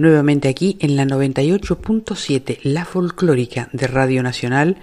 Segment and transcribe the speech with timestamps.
[0.00, 4.78] Nuevamente aquí en la 98.7, la folclórica de Radio Nacional,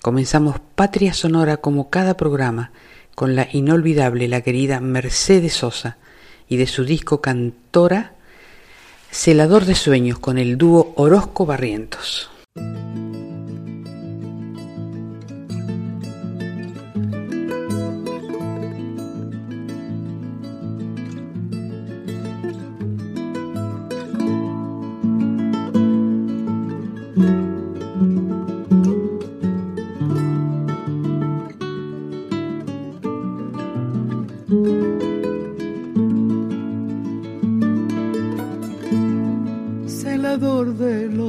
[0.00, 2.70] comenzamos Patria Sonora como cada programa
[3.16, 5.98] con la inolvidable, la querida Mercedes Sosa
[6.48, 8.14] y de su disco Cantora,
[9.10, 12.30] Celador de Sueños con el dúo Orozco Barrientos.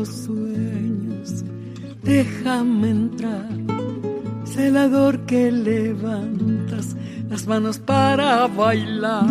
[0.08, 1.44] Sueños,
[2.04, 3.50] déjame entrar,
[4.46, 6.96] celador que levantas
[7.30, 9.26] las manos para bailar.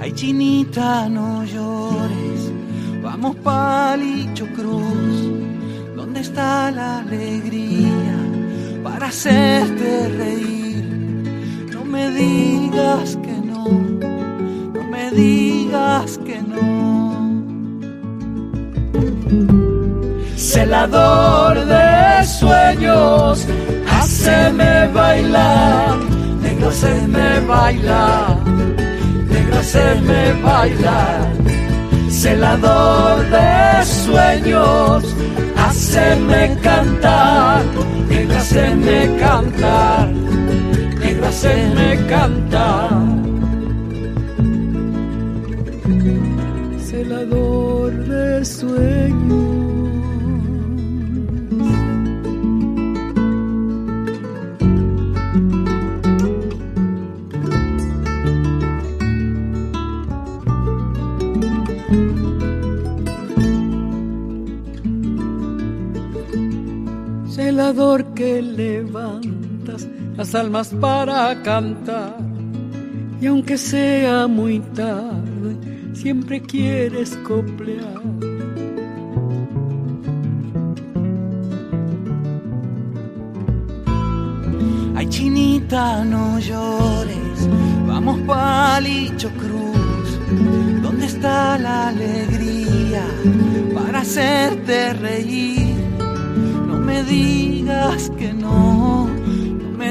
[0.00, 2.52] Ay, chinita, no llores,
[3.02, 5.30] vamos palicho cruz,
[5.96, 8.16] ¿dónde está la alegría
[8.82, 10.54] para hacerte reír?
[11.94, 13.16] me digas
[13.64, 17.32] no, me digas que no.
[20.36, 23.46] Celador de sueños,
[23.90, 25.98] haceme bailar,
[26.42, 28.38] negro haceme bailar,
[29.28, 31.32] negro haceme bailar.
[32.10, 35.04] Celador de sueños,
[35.56, 37.62] haceme cantar,
[38.08, 40.24] negro haceme cantar
[41.26, 43.33] hacerme cantar.
[48.44, 49.54] De sueños.
[67.30, 69.76] Celador que levanta
[70.16, 72.18] las almas para cantar.
[73.20, 75.56] Y aunque sea muy tarde,
[75.94, 78.13] siempre quieres coplear.
[85.08, 87.48] Chinita, no llores,
[87.86, 90.08] vamos palicho cruz.
[90.82, 93.04] ¿Dónde está la alegría
[93.74, 95.76] para hacerte reír?
[96.66, 99.14] No me digas que no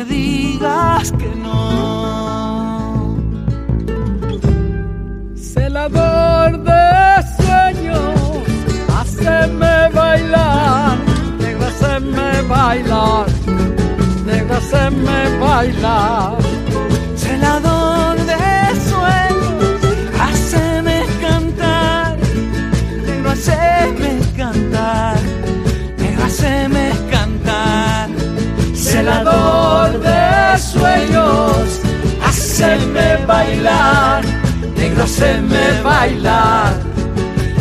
[0.05, 3.17] digas que no.
[5.35, 6.83] Celador de
[7.37, 8.19] sueños,
[8.97, 10.97] haceme bailar,
[11.39, 13.25] negro, haceme bailar,
[14.43, 16.37] negro, haceme bailar.
[17.15, 18.35] Celador de
[18.89, 19.81] sueños,
[20.19, 22.17] haceme cantar,
[23.05, 25.17] negro, haceme cantar,
[25.97, 28.09] negro, haceme cantar.
[28.73, 30.01] Celador
[30.59, 31.79] sueños,
[32.25, 34.23] hacerme bailar,
[34.75, 36.73] negro hacerme bailar,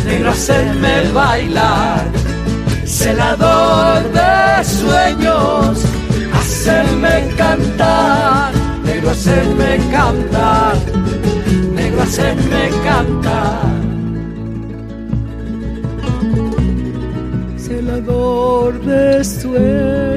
[0.05, 2.05] negro hacerme bailar,
[2.85, 5.79] celador de sueños,
[6.63, 8.53] hacerme cantar,
[8.85, 10.75] negro hacerme cantar,
[11.75, 13.73] negro hacerme cantar.
[17.57, 20.12] Celador de sueños.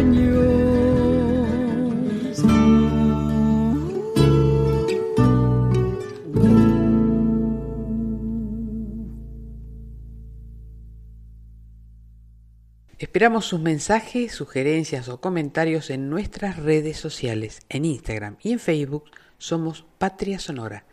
[13.17, 19.05] Esperamos sus mensajes, sugerencias o comentarios en nuestras redes sociales, en Instagram y en Facebook
[19.39, 20.85] somos Patria Sonora.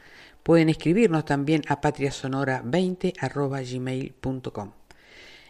[0.42, 4.72] Pueden escribirnos también a patriasonora20.gmail.com.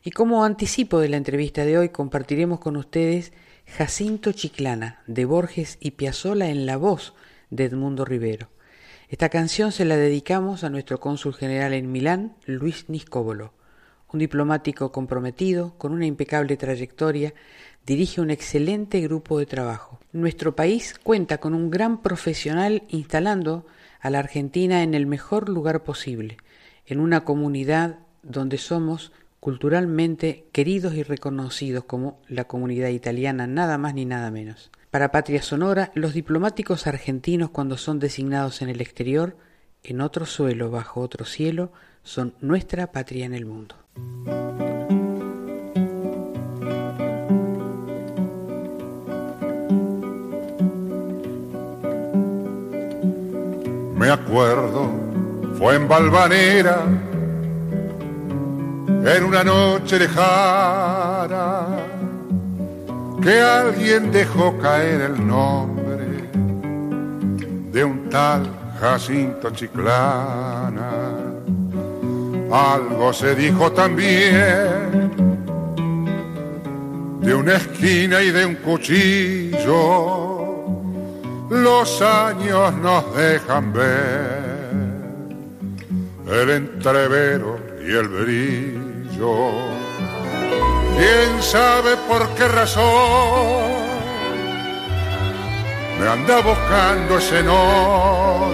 [0.03, 3.33] Y como anticipo de la entrevista de hoy, compartiremos con ustedes
[3.67, 7.13] Jacinto Chiclana, de Borges y Piazzola en la voz
[7.51, 8.49] de Edmundo Rivero.
[9.09, 13.53] Esta canción se la dedicamos a nuestro cónsul general en Milán, Luis Niscóbolo
[14.13, 17.33] un diplomático comprometido, con una impecable trayectoria,
[17.85, 19.99] dirige un excelente grupo de trabajo.
[20.11, 23.65] Nuestro país cuenta con un gran profesional instalando
[23.99, 26.37] a la Argentina en el mejor lugar posible,
[26.85, 33.93] en una comunidad donde somos culturalmente queridos y reconocidos como la comunidad italiana, nada más
[33.93, 34.71] ni nada menos.
[34.89, 39.35] Para Patria Sonora, los diplomáticos argentinos cuando son designados en el exterior,
[39.83, 41.73] en otro suelo, bajo otro cielo,
[42.03, 43.82] son nuestra patria en el mundo.
[54.03, 54.89] Me acuerdo,
[55.57, 56.83] fue en Valvanera,
[58.87, 61.67] en una noche lejana,
[63.21, 66.29] que alguien dejó caer el nombre
[67.71, 68.45] de un tal
[68.79, 71.22] Jacinto Chiclana.
[72.53, 75.09] Algo se dijo también
[77.19, 79.63] de una esquina y de un cuchillo.
[81.49, 84.43] Los años nos dejan ver
[86.27, 89.49] el entrevero y el brillo.
[90.95, 92.83] ¿Quién sabe por qué razón
[95.99, 98.53] me anda buscando ese nombre?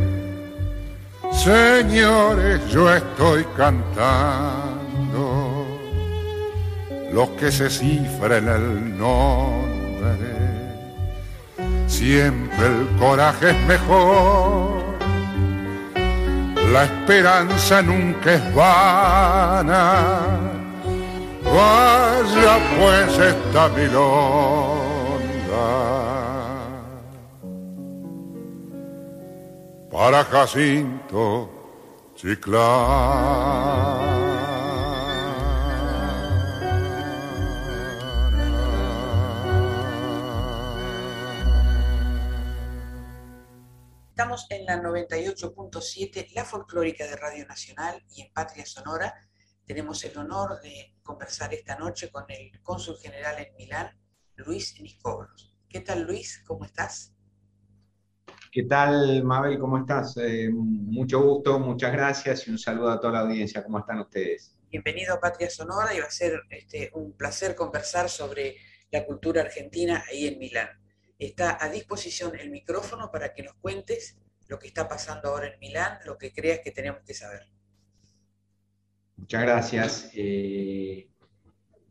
[1.43, 4.47] Señores, yo estoy cantando
[7.11, 10.31] lo que se cifra en el nombre.
[11.87, 14.81] Siempre el coraje es mejor
[16.71, 20.29] la esperanza nunca es vana.
[21.43, 24.01] Vaya pues esta milonga
[29.91, 31.49] para Jacinto
[32.15, 32.61] Chiclán.
[44.09, 49.13] Estamos en la 98.7, la folclórica de Radio Nacional y en Patria Sonora.
[49.65, 53.99] Tenemos el honor de conversar esta noche con el cónsul general en Milán,
[54.35, 55.53] Luis Niscobros.
[55.67, 56.43] ¿Qué tal Luis?
[56.47, 57.13] ¿Cómo estás?
[58.51, 59.57] ¿Qué tal Mabel?
[59.57, 60.17] ¿Cómo estás?
[60.17, 63.63] Eh, mucho gusto, muchas gracias y un saludo a toda la audiencia.
[63.63, 64.57] ¿Cómo están ustedes?
[64.69, 68.57] Bienvenido a Patria Sonora y va a ser este, un placer conversar sobre
[68.91, 70.67] la cultura argentina ahí en Milán
[71.17, 75.59] está a disposición el micrófono para que nos cuentes lo que está pasando ahora en
[75.59, 77.43] Milán, lo que creas que tenemos que saber.
[79.15, 80.11] Muchas gracias.
[80.15, 81.07] Eh,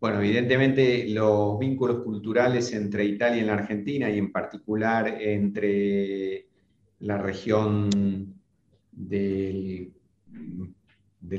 [0.01, 6.50] bueno, evidentemente los vínculos culturales entre Italia y la Argentina y en particular entre
[7.01, 7.91] la región
[8.93, 9.93] del,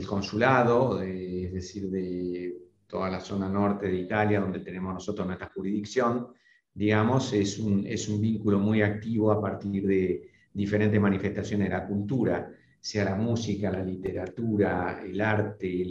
[0.07, 6.27] consulado, es decir, de toda la zona norte de Italia, donde tenemos nosotros nuestra jurisdicción,
[6.73, 11.87] digamos, es un, es un vínculo muy activo a partir de diferentes manifestaciones de la
[11.87, 15.81] cultura, sea la música, la literatura, el arte,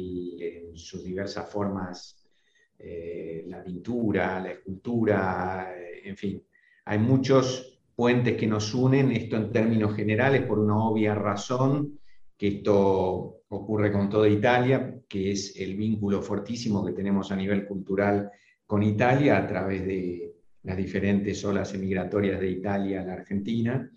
[0.68, 2.20] en sus diversas formas,
[2.78, 6.42] eh, la pintura, la escultura, eh, en fin.
[6.86, 11.98] Hay muchos puentes que nos unen, esto en términos generales, por una obvia razón,
[12.34, 17.66] que esto ocurre con toda Italia, que es el vínculo fortísimo que tenemos a nivel
[17.66, 18.30] cultural
[18.64, 23.90] con Italia a través de, las diferentes olas emigratorias de Italia a la Argentina,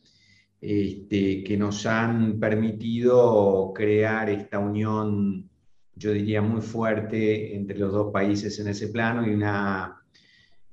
[0.60, 5.50] este, que nos han permitido crear esta unión,
[5.95, 10.02] yo diría, muy fuerte entre los dos países en ese plano y una,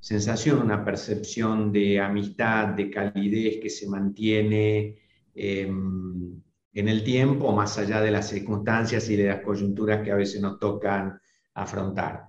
[0.00, 4.96] sensación, una percepción de amistad, de calidez que se mantiene
[5.34, 6.40] em,
[6.72, 10.40] en el tiempo, más allá de las circunstancias y de las coyunturas que a veces
[10.40, 11.20] nos tocan
[11.54, 12.28] afrontar.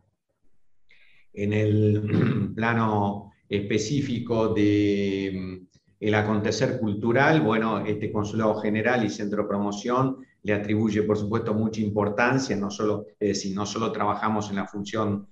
[1.34, 5.62] En el plano específico de
[6.00, 11.54] el acontecer cultural, bueno, este Consulado General y Centro de Promoción le atribuye, por supuesto,
[11.54, 15.28] mucha importancia, no solo, es decir, no solo trabajamos en la función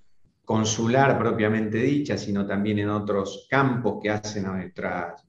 [0.50, 5.24] consular propiamente dicha, sino también en otros campos que hacen a nuestras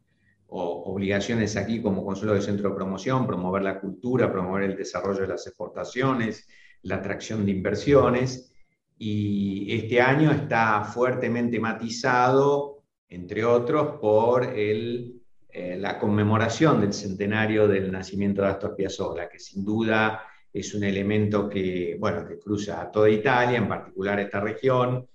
[0.47, 5.27] obligaciones aquí como Consulado de Centro de Promoción, promover la cultura, promover el desarrollo de
[5.27, 6.47] las exportaciones,
[6.81, 8.51] la atracción de inversiones,
[8.97, 15.21] y este año está fuertemente matizado, entre otros, por el
[15.53, 20.83] eh, la conmemoración del centenario del nacimiento de Astor Piazzolla, que sin duda es un
[20.83, 25.07] elemento que, bueno, que cruza toda Italia, en particular esta región,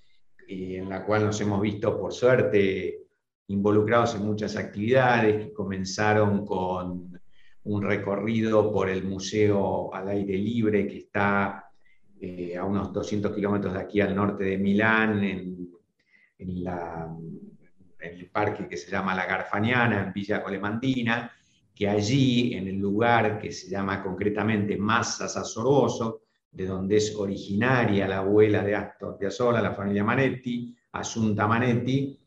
[0.48, 3.00] y en la cual nos hemos visto, por suerte,
[3.48, 7.20] involucrados en muchas actividades que comenzaron con
[7.64, 11.70] un recorrido por el museo al aire libre que está
[12.20, 15.68] eh, a unos 200 kilómetros de aquí al norte de Milán, en,
[16.38, 16.66] en
[17.98, 21.30] el parque que se llama La Garfaniana, en Villa Colemantina,
[21.76, 28.08] que allí, en el lugar que se llama concretamente Massa Sassoroso, de donde es originaria
[28.08, 32.18] la abuela de Astor Piazzolla, la familia Manetti, Asunta Manetti,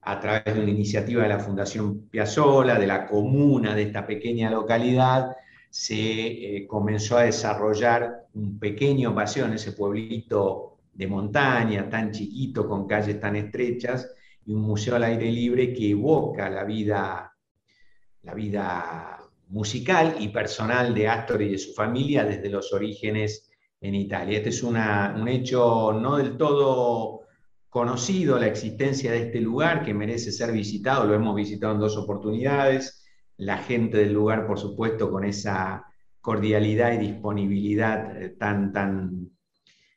[0.00, 4.50] a través de una iniciativa de la Fundación Piazzolla, de la comuna de esta pequeña
[4.50, 5.36] localidad,
[5.70, 12.66] se eh, comenzó a desarrollar un pequeño paseo en ese pueblito de montaña, tan chiquito,
[12.66, 14.12] con calles tan estrechas,
[14.44, 17.35] y un museo al aire libre que evoca la vida,
[18.26, 19.18] la vida
[19.48, 23.48] musical y personal de Astor y de su familia desde los orígenes
[23.80, 24.38] en Italia.
[24.38, 27.20] Este es un hecho no del todo
[27.68, 31.96] conocido, la existencia de este lugar que merece ser visitado, lo hemos visitado en dos
[31.96, 33.04] oportunidades,
[33.36, 35.84] la gente del lugar, por supuesto, con esa
[36.20, 39.30] cordialidad y disponibilidad eh, tan, tan,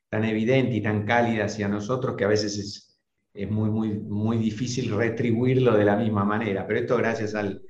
[0.08, 2.86] tan evidente y tan cálida hacia nosotros que a veces es
[3.32, 7.62] es muy, muy, muy difícil retribuirlo de la misma manera, pero esto gracias al,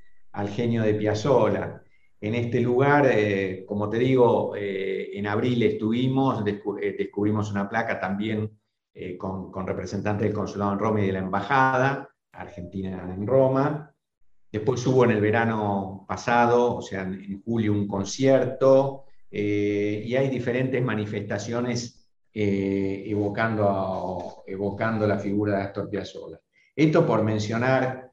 [0.48, 1.82] genio de Piazzola.
[2.20, 7.98] En este lugar, eh, como te digo, eh, en abril estuvimos, eh, descubrimos una placa
[7.98, 8.58] también
[9.16, 13.94] con, representantes del consulado en Roma y de la embajada argentina en Roma.
[14.52, 20.82] Después hubo en el verano pasado, o sea, en julio, un concierto y hay diferentes
[20.82, 26.40] manifestaciones evocando, evocando la figura de Astor Piazzolla.
[26.74, 28.10] Esto por mencionar,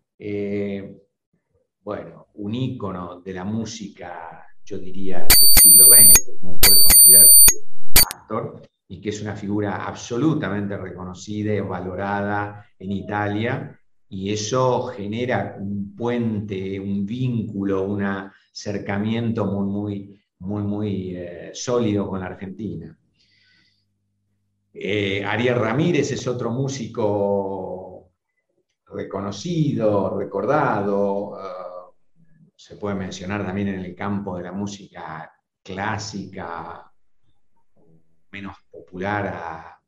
[1.87, 7.39] bueno, un ícono de la música, yo diría, del siglo XX, como puede considerarse
[8.13, 13.79] Astor, y que es una figura absolutamente reconocida y valorada en Italia,
[14.09, 22.09] y eso genera un puente, un vínculo, un acercamiento muy, muy, muy, muy eh, sólido
[22.09, 22.99] con la Argentina.
[24.73, 28.11] Eh, Ariel Ramírez es otro músico
[28.87, 31.37] reconocido, recordado.
[32.67, 35.31] Eh, se puede mencionar también en el campo de la música
[35.63, 36.91] clásica,
[38.31, 39.81] menos popular a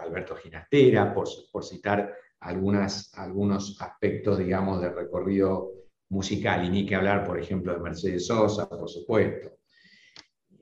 [0.00, 5.72] Alberto Ginastera, por, citar algunos aspectos, digamos, del recorrido
[6.10, 6.64] musical.
[6.66, 9.58] Y ni que hablar, por ejemplo, de Mercedes Sosa, por supuesto.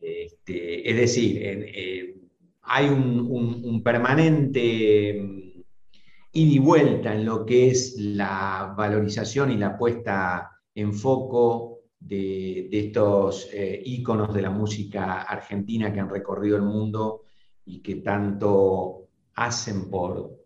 [0.00, 2.16] Este, es decir,
[2.62, 5.43] hay un, permanente mm,
[6.34, 12.68] ida y vuelta en lo que es la valorización y la puesta en foco de,
[12.72, 17.22] estos eh, íconos de la música argentina que han recorrido el mundo
[17.64, 20.44] y que tanto hacen por,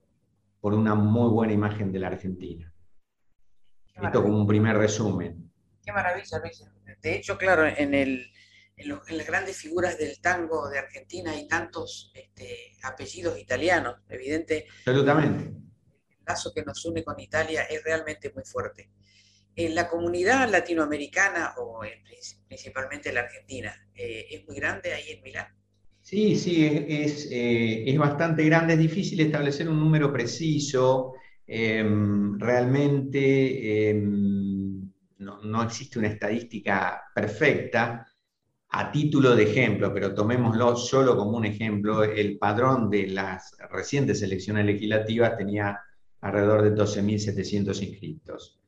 [0.61, 2.73] por una muy buena imagen de la Argentina.
[4.01, 5.51] Esto como un primer resumen.
[5.85, 6.65] Qué maravilla, Luis.
[7.03, 8.31] De hecho, claro, en el,
[8.77, 14.67] en, las grandes figuras del tango de Argentina hay tantos este, apellidos italianos, evidente.
[14.87, 15.68] Absolutamente.
[16.29, 18.91] Lazo que nos une con Italia es realmente muy fuerte.
[19.57, 21.81] En la comunidad latinoamericana, o
[22.47, 25.47] principalmente la Argentina, eh, ¿es muy grande ahí en Milán?
[26.01, 31.15] Sí, sí, es, eh, es bastante grande, es difícil establecer un número preciso.
[31.47, 38.07] Em, realmente em, no, no, existe una estadística perfecta,
[38.71, 44.23] a título de ejemplo, pero tomémoslo solo como un ejemplo, el padrón de las recientes
[44.23, 45.81] elecciones legislativas tenía
[46.21, 48.59] alrededor de 12.700 inscritos.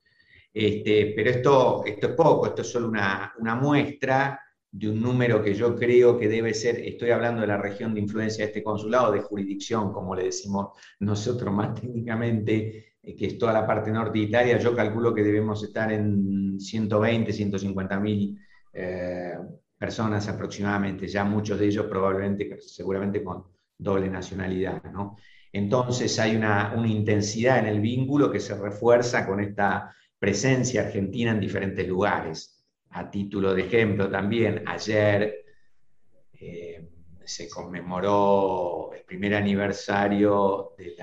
[0.52, 4.40] Este, pero esto, esto es poco, esto es solo una, muestra
[4.70, 8.00] de un número que yo creo que debe ser, estoy hablando de la región de
[8.00, 13.38] influencia de este consulado, de jurisdicción, como le decimos nosotros más técnicamente, eh, que es
[13.38, 18.38] toda la parte norte de Italia, yo calculo que debemos estar en 120, 150 mil
[18.72, 19.34] eh,
[19.78, 23.44] personas aproximadamente, ya muchos de ellos probablemente, seguramente con
[23.78, 24.82] doble nacionalidad.
[24.92, 25.16] ¿no?
[25.52, 31.40] Entonces hay una, intensidad en el vínculo que se refuerza con esta presencia argentina en
[31.40, 32.64] diferentes lugares.
[32.90, 35.44] A título de ejemplo, también ayer
[36.32, 36.88] eh,
[37.24, 40.96] se conmemoró el primer aniversario de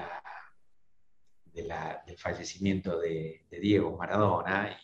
[2.06, 4.80] del fallecimiento de, Diego Maradona.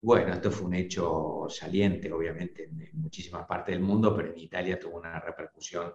[0.00, 4.78] Bueno, esto fue un hecho saliente, obviamente, en, muchísimas partes del mundo, pero en Italia
[4.78, 5.92] tuvo una repercusión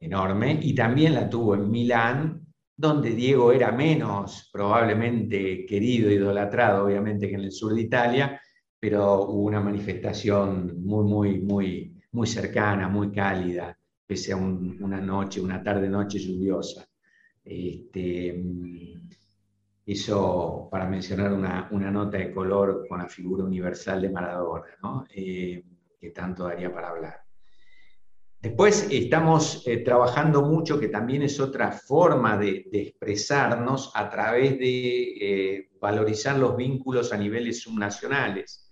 [0.00, 7.28] enorme y también la tuvo en Milán, donde Diego era menos probablemente querido, idolatrado, obviamente,
[7.28, 8.40] que en el sur de Italia,
[8.78, 13.76] pero hubo una manifestación muy, muy, muy, muy cercana, muy cálida,
[14.06, 16.86] pese a una noche, una tarde-noche lluviosa.
[17.42, 18.42] Este,
[19.86, 24.66] eso para mencionar una, nota de color con la figura universal de Maradona,
[25.14, 25.64] eh,
[25.98, 27.25] que tanto daría para hablar.
[28.46, 35.00] Después estamos eh, trabajando mucho, que también es otra forma de, expresarnos a través de
[35.20, 38.70] eh, valorizar los vínculos a niveles subnacionales.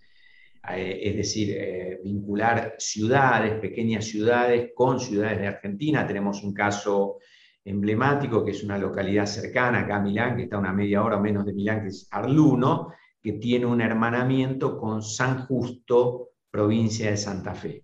[0.71, 1.59] Eh, es decir,
[2.05, 6.07] vincular ciudades, pequeñas ciudades, con ciudades de Argentina.
[6.07, 7.19] Tenemos un caso
[7.65, 11.19] emblemático que es una localidad cercana acá a Milán, que está a una media hora
[11.19, 17.17] menos de Milán, que es Arluno, que tiene un hermanamiento con San Justo, provincia de
[17.17, 17.83] Santa Fe.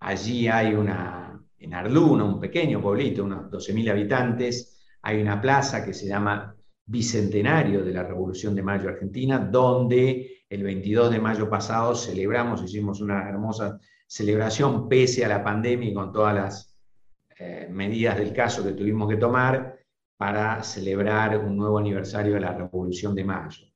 [0.00, 1.27] Allí hay una,
[1.58, 7.84] en Arluno, un pequeño pueblito, unos 12.000 habitantes, hay una plaza que se llama Bicentenario
[7.84, 13.28] de la Revolución de Mayo Argentina, donde el 22 de mayo pasado celebramos, hicimos una
[13.28, 16.78] hermosa celebración pese a la pandemia y con todas las
[17.38, 19.78] eh, medidas del caso que tuvimos que tomar
[20.16, 23.66] para celebrar un nuevo aniversario de la Revolución de Mayo.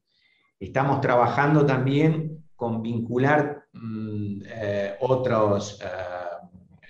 [0.58, 5.86] Estamos trabajando también con vincular mm, eh, otras eh,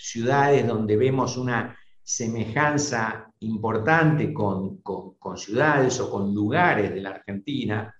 [0.03, 7.95] ciudades donde vemos una semejanza importante con, con ciudades o con lugares de la Argentina,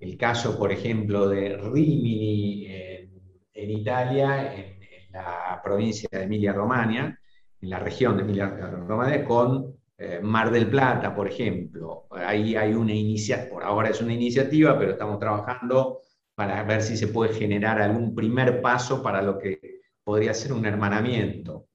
[0.00, 4.74] el caso, por ejemplo, de Rimini en, Italia, en,
[5.12, 7.18] la provincia de Emilia-Romagna,
[7.60, 12.06] en la región de Emilia-Romagna, con eh, Mar del Plata, por ejemplo.
[12.10, 16.00] Ahí hay una iniciativa, por ahora es una iniciativa, pero estamos trabajando
[16.34, 19.73] para ver si se puede generar algún primer paso para lo que
[20.04, 21.68] podría ser un hermanamiento.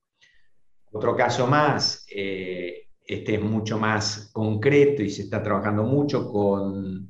[0.91, 7.09] Otro caso más, eh, este es mucho más concreto y se está trabajando mucho con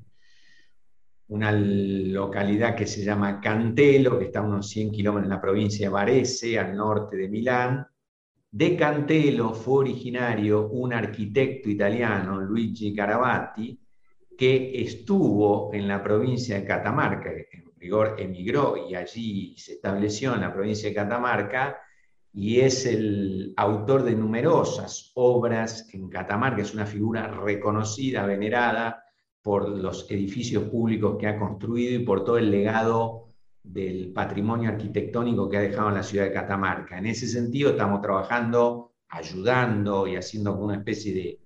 [1.28, 5.86] una localidad que se llama Cantelo, que está a unos 100 kilómetros en la provincia
[5.86, 7.86] de Varese, al norte de Milán.
[8.52, 13.80] De Cantelo fue originario un arquitecto italiano, Luigi Caravati,
[14.36, 20.42] que estuvo en la provincia de Catamarca, en rigor emigró y allí se estableció en
[20.42, 21.82] la provincia de Catamarca,
[22.32, 29.04] y es el autor de numerosas obras en Catamarca, es una figura reconocida, venerada,
[29.42, 33.30] por los edificios públicos que ha construido y por todo el legado
[33.64, 36.98] del patrimonio arquitectónico que ha dejado en la ciudad de Catamarca.
[36.98, 41.40] En ese sentido estamos trabajando, ayudando y haciendo una especie de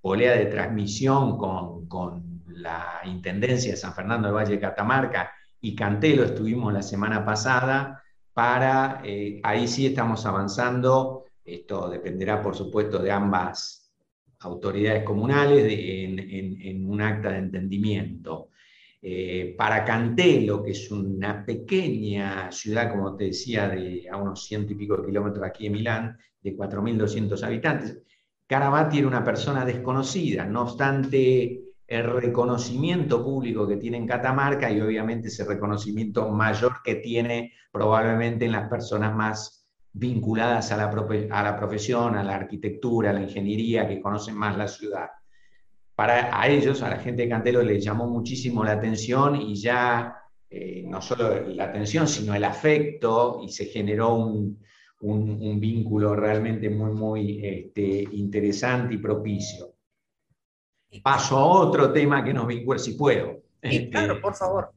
[0.00, 5.74] polea de transmisión con, con la Intendencia de San Fernando del Valle de Catamarca y
[5.74, 12.98] Cantelo estuvimos la semana pasada para, eh, ahí sí estamos avanzando, esto dependerá por supuesto
[12.98, 13.92] de ambas
[14.40, 18.50] autoridades comunales en, un acta de entendimiento.
[19.00, 24.72] Eh, para Cantelo, que es una pequeña ciudad, como te decía, de a unos ciento
[24.72, 28.02] y pico kilómetros aquí de Milán, de 4.200 habitantes,
[28.46, 34.80] Carabati era una persona desconocida, no obstante el reconocimiento público que tiene en Catamarca y
[34.80, 40.84] obviamente ese reconocimiento mayor que tiene probablemente en las personas más vinculadas a la,
[41.30, 45.08] a la profesión, a la arquitectura, a la ingeniería, que conocen más la ciudad.
[45.94, 50.14] Para a ellos, a la gente de Cantelo, les llamó muchísimo la atención y ya
[50.50, 54.62] eh, no solo la atención, sino el afecto y se generó un,
[55.00, 59.77] un, vínculo realmente muy, muy este, interesante y propicio.
[61.02, 63.42] Paso a otro tema que nos vincula, si puedo.
[63.60, 64.72] claro, este, por favor.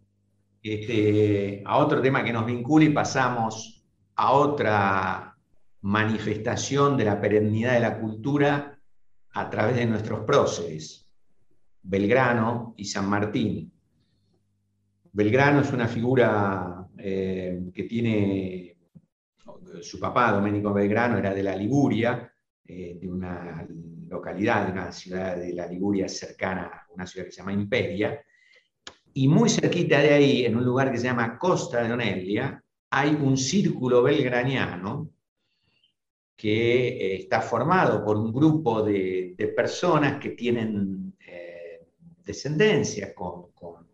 [0.62, 3.84] Este, a otro tema que nos vincula y pasamos
[4.15, 5.38] a otra
[5.82, 8.78] manifestación de la perennidad de la cultura
[9.34, 11.10] a través de nuestros próceres,
[11.82, 13.71] Belgrano y San Martín.
[15.13, 18.78] Belgrano es una figura que tiene,
[19.82, 22.32] su papá, Domenico Belgrano, era de la Liguria,
[22.63, 23.65] de una
[24.12, 28.21] localidad, de una ciudad de la Liguria cercana a una ciudad que se llama Imperia,
[29.13, 33.10] y muy cerquita de ahí, en un lugar que se llama Costa de Onelia, hay
[33.10, 35.10] un círculo belgraniano
[36.36, 41.88] que eh, está formado por un grupo de, personas que tienen eh,
[42.24, 43.89] descendencia con, con,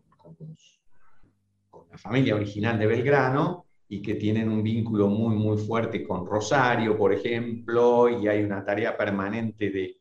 [1.90, 6.96] la familia original de Belgrano y que tienen un vínculo muy, muy fuerte con Rosario,
[6.96, 9.97] por ejemplo, y hay una tarea permanente de,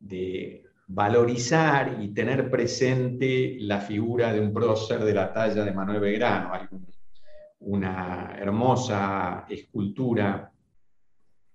[0.00, 6.00] de valorizar y tener presente la figura de un prócer de la talla de Manuel
[6.00, 6.50] Belgrano.
[7.60, 10.50] Una hermosa escultura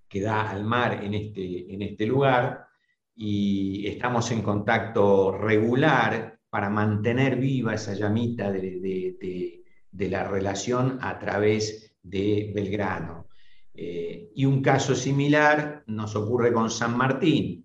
[0.07, 2.67] que da al mar en este, en este lugar
[3.15, 11.97] y estamos en contacto regular para mantener viva esa llamita de, la relación a través
[12.01, 13.27] de Belgrano.
[13.73, 17.64] Eh, y un caso similar nos ocurre con San Martín,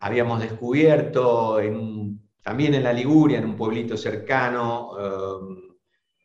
[0.00, 1.58] habíamos descubierto
[2.42, 5.74] también en la Liguria, en un pueblito cercano eh,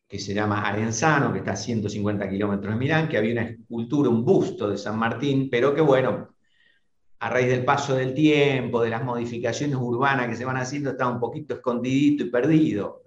[0.08, 4.10] que se llama Arenzano, que está a 150 kilómetros de Milán, que había una escultura,
[4.10, 6.36] un busto de San Martín, pero que bueno,
[7.19, 11.08] a raíz del paso del tiempo, de las modificaciones urbanas que se van haciendo, está
[11.08, 13.04] un poquito escondidito y perdido.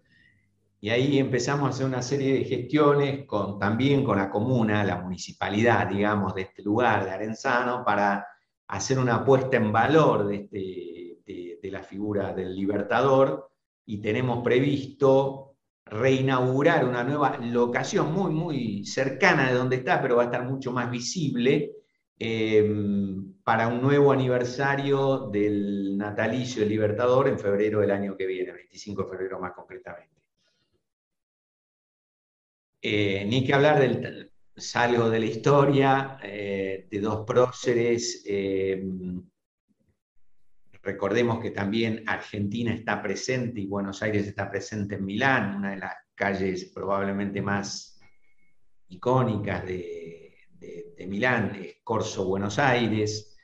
[0.81, 3.27] Y ahí empezamos a hacer una serie de gestiones
[3.59, 8.27] también con la comuna, la municipalidad, digamos, de este lugar, de Arenzano, para
[8.75, 13.51] hacer una puesta en valor de, este, de, la figura del libertador
[13.87, 15.57] y tenemos previsto
[15.87, 20.73] reinaugurar una nueva locación muy, muy cercana de donde está, pero va a estar mucho
[20.73, 21.73] más visible
[22.19, 28.53] em, para un nuevo aniversario del natalicio del Libertador en febrero del año que viene,
[28.53, 30.15] 25 de febrero más concretamente.
[32.83, 38.23] Eh, ni que hablar del, salgo de la historia eh, de dos próceres.
[38.27, 38.85] Eh,
[40.83, 45.79] recordemos que también Argentina está presente y Buenos Aires está presente en Milán, una de
[45.79, 48.01] las calles probablemente más
[48.89, 50.21] icónicas de,
[51.07, 53.37] Milán es Corso Buenos Aires,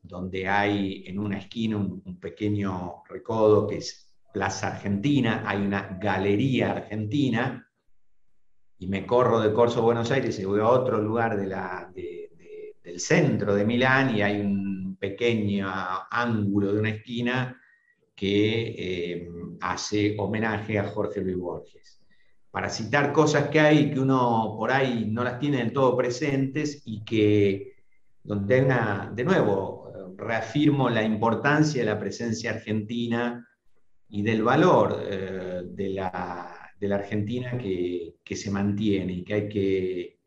[0.00, 5.98] donde hay en una esquina un, un pequeño recodo que es Plaza Argentina, hay una
[6.00, 7.70] galería argentina
[8.82, 11.46] y me corro de Corso Buenos Aires y voy a otro lugar de
[12.82, 15.70] del centro de Milán y hay un pequeño
[16.10, 17.60] ángulo de una esquina
[18.12, 19.28] que eh,
[19.60, 22.02] hace homenaje a Jorge Luis Borges.
[22.50, 26.82] Para citar cosas que hay que uno por ahí no las tiene del todo presentes
[26.84, 27.76] y que
[28.24, 28.66] donde
[29.14, 33.48] de nuevo, reafirmo la importancia de la presencia argentina
[34.08, 36.51] y del valor eh, de la
[36.82, 40.18] de la Argentina que, se mantiene y que hay que,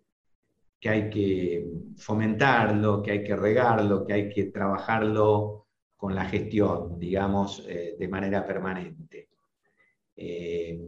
[0.79, 6.97] que hay que fomentarlo, que hay que regarlo, que hay que trabajarlo con la gestión,
[6.97, 9.31] digamos, eh, de manera permanente.
[10.15, 10.79] Eh,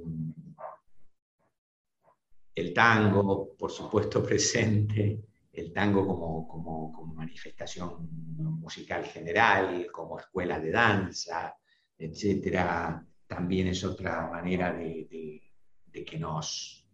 [2.55, 5.19] el tango, por supuesto, presente,
[5.51, 11.57] el tango como, como, manifestación musical general, como escuela de danza,
[11.97, 15.46] etcétera, también es otra manera de
[15.91, 16.85] que nos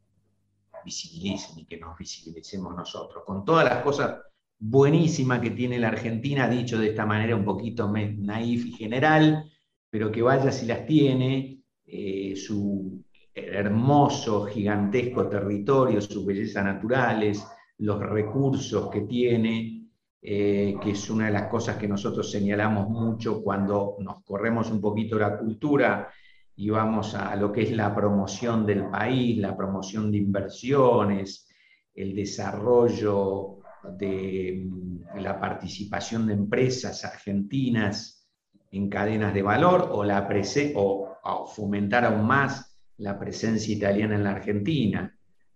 [0.83, 4.19] visibilicen y que nos visibilicemos nosotros, con todas las cosas
[4.59, 9.51] buenísimas que tiene la Argentina, dicho de esta manera un poquito naif y general,
[9.89, 13.03] pero que vaya si las tiene, eh, su
[13.33, 17.45] hermoso, gigantesco territorio, sus bellezas naturales,
[17.79, 19.89] los recursos que tiene,
[20.21, 24.79] eh, que es una de las cosas que nosotros señalamos mucho cuando nos corremos un
[24.79, 26.09] poquito la cultura
[26.55, 31.47] y vamos a lo que es la promoción del país, la promoción de inversiones,
[31.95, 33.59] el desarrollo
[33.97, 38.29] de mm, la participación de empresas argentinas
[38.71, 40.27] en cadenas de valor o, la
[40.75, 45.15] o, fomentar aún más la presencia italiana en la Argentina.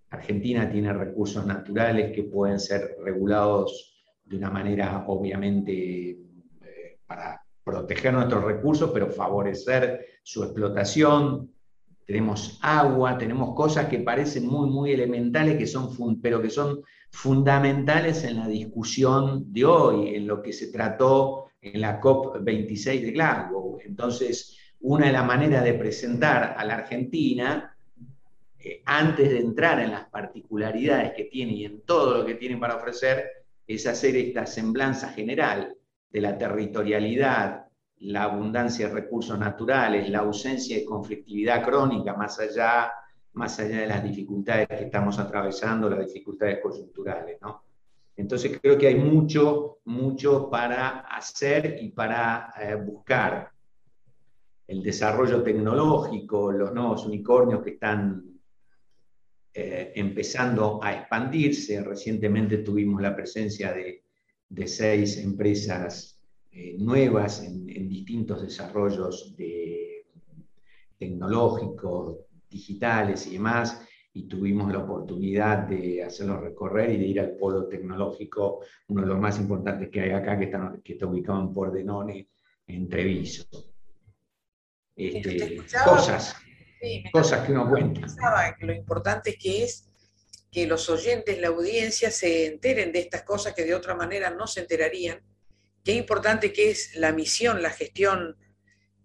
[0.10, 8.14] Argentina tiene recursos naturales que pueden ser regulados de una manera obviamente eh, para proteger
[8.14, 11.52] nuestros recursos, pero favorecer su explotación.
[12.06, 18.24] Tenemos agua, tenemos cosas que parecen muy, muy elementales, que son, pero que son fundamentales
[18.24, 23.80] en la discusión de hoy, en lo que se trató en la COP26 de Glasgow.
[23.84, 27.76] Entonces, una de las maneras de presentar a la Argentina,
[28.60, 32.56] eh, antes de entrar en las particularidades que tiene y en todo lo que tiene
[32.56, 33.26] para ofrecer,
[33.68, 35.77] es hacer esta semblanza general
[36.10, 37.68] de la territorialidad,
[38.00, 42.92] la abundancia de recursos naturales, la ausencia de conflictividad crónica, más allá,
[43.34, 47.38] más allá de las dificultades que estamos atravesando, las dificultades coyunturales.
[47.42, 47.64] ¿no?
[48.16, 53.52] Entonces creo que hay mucho, mucho para hacer y para eh, buscar.
[54.68, 58.22] El desarrollo tecnológico, los nuevos unicornios que están
[59.54, 61.82] eh, empezando a expandirse.
[61.82, 64.07] Recientemente tuvimos la presencia de,
[64.66, 66.20] seis empresas
[66.52, 69.36] eh, nuevas en, distintos desarrollos
[70.98, 72.18] tecnológicos,
[72.50, 73.82] digitales y demás,
[74.14, 79.08] y tuvimos la oportunidad de hacerlo recorrer y de ir al polo tecnológico, uno de
[79.08, 82.30] los más importantes que hay acá, que está, que está ubicado en Pordenone,
[82.66, 83.46] en Treviso.
[84.96, 86.36] Este, cosas
[87.12, 88.02] cosas que uno cuenta.
[88.60, 89.87] lo importante que es
[90.58, 94.48] que los oyentes, la audiencia, se enteren de estas cosas que de otra manera no
[94.48, 95.22] se enterarían.
[95.84, 98.36] Qué importante que es la misión, la gestión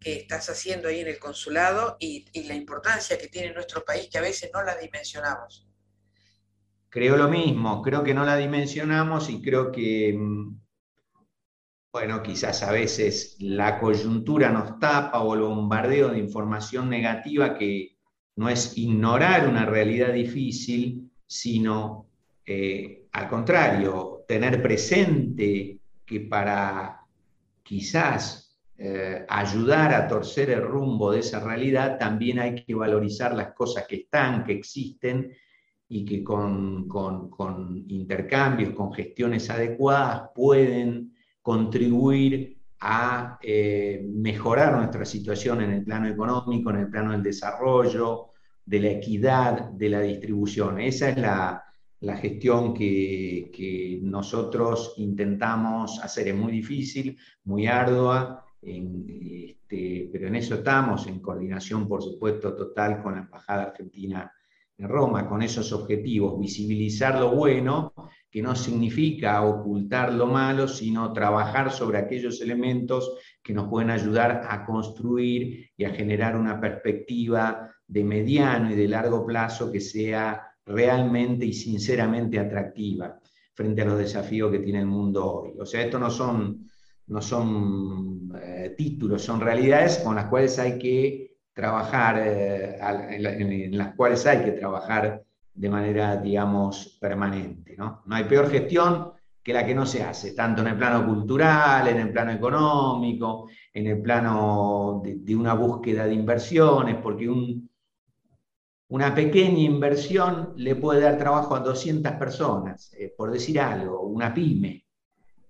[0.01, 4.09] que estás haciendo ahí en el consulado y, y la importancia que tiene nuestro país
[4.11, 5.69] que a veces no la dimensionamos.
[6.89, 10.59] Creo lo mismo, creo que no la dimensionamos y creo que mm,
[11.93, 17.99] bueno, quizás a veces la coyuntura nos tapa o el bombardeo de información negativa que
[18.37, 22.09] no es ignorar una realidad difícil, sino
[22.45, 27.01] eh, al contrario, tener presente que para
[27.63, 33.55] quizás eh, ayudar a torcer el rumbo de esa realidad, también hay que valorizar las
[33.55, 35.33] cosas que están, que existen
[35.89, 45.63] y que con, con intercambios, con gestiones adecuadas pueden contribuir a eh, mejorar nuestra situación
[45.63, 48.32] en el plano económico, en el plano del desarrollo,
[48.65, 50.81] de la equidad, de la distribución.
[50.81, 51.65] Esa es la,
[52.17, 56.29] gestión que, nosotros intentamos hacer.
[56.29, 63.03] Es muy difícil, muy ardua, este, pero en eso estamos, en coordinación, por supuesto, total
[63.03, 64.33] con la Embajada Argentina
[64.79, 67.93] en Roma, con esos objetivos, visibilizar lo bueno
[68.31, 74.47] que no significa ocultar lo malo, sino trabajar sobre aquellos elementos que nos pueden ayudar
[74.49, 80.43] a construir y a generar una perspectiva de mediano y de largo plazo que sea
[80.65, 83.21] realmente y sinceramente atractiva
[83.55, 85.53] frente a los desafíos que tiene el mundo hoy.
[85.61, 86.71] O sea, esto no son,
[87.09, 93.95] no son eh, títulos, son realidades con las cuales hay que trabajar, eh, en las
[93.95, 97.77] cuales hay que trabajar de manera, digamos, permanente.
[97.77, 98.03] ¿no?
[98.07, 101.89] no hay peor gestión que la que no se hace, tanto en el plano cultural,
[101.89, 107.29] en el plano económico, en el plano de, una búsqueda de inversiones, porque
[108.93, 114.35] una pequeña inversión le puede dar trabajo a 200 personas, eh, por decir algo, una
[114.35, 114.85] pyme.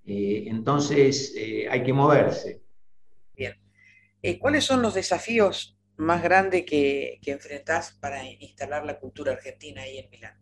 [0.06, 2.62] Eh, entonces eh, hay que moverse.
[3.34, 3.54] Bien.
[4.38, 9.98] ¿Cuáles son los desafíos más grande que, que enfrentás para instalar la cultura argentina ahí
[9.98, 10.34] en Milán?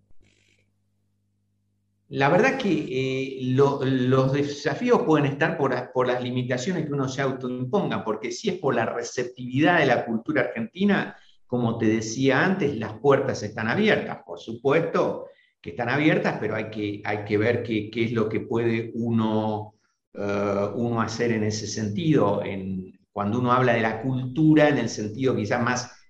[2.08, 7.22] La verdad que eh, los desafíos pueden estar por, por, las limitaciones que uno se
[7.22, 11.16] autoimponga, porque si es por la receptividad de la cultura argentina,
[11.50, 15.26] como te decía antes, las puertas están abiertas, por supuesto
[15.60, 18.92] que están abiertas, pero hay que, hay que ver qué, qué es lo que puede
[18.94, 19.74] uno,
[20.14, 24.88] eh, uno hacer en ese sentido, en, cuando uno habla de la cultura en el
[24.88, 26.00] sentido quizás más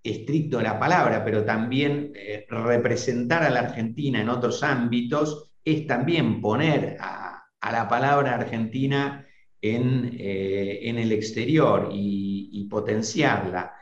[0.00, 5.88] estricto de la palabra, pero también eh, representar a la Argentina en otros ámbitos, es
[5.88, 9.26] también poner a, la palabra Argentina
[9.60, 13.74] en, eh, el exterior y, potenciarla.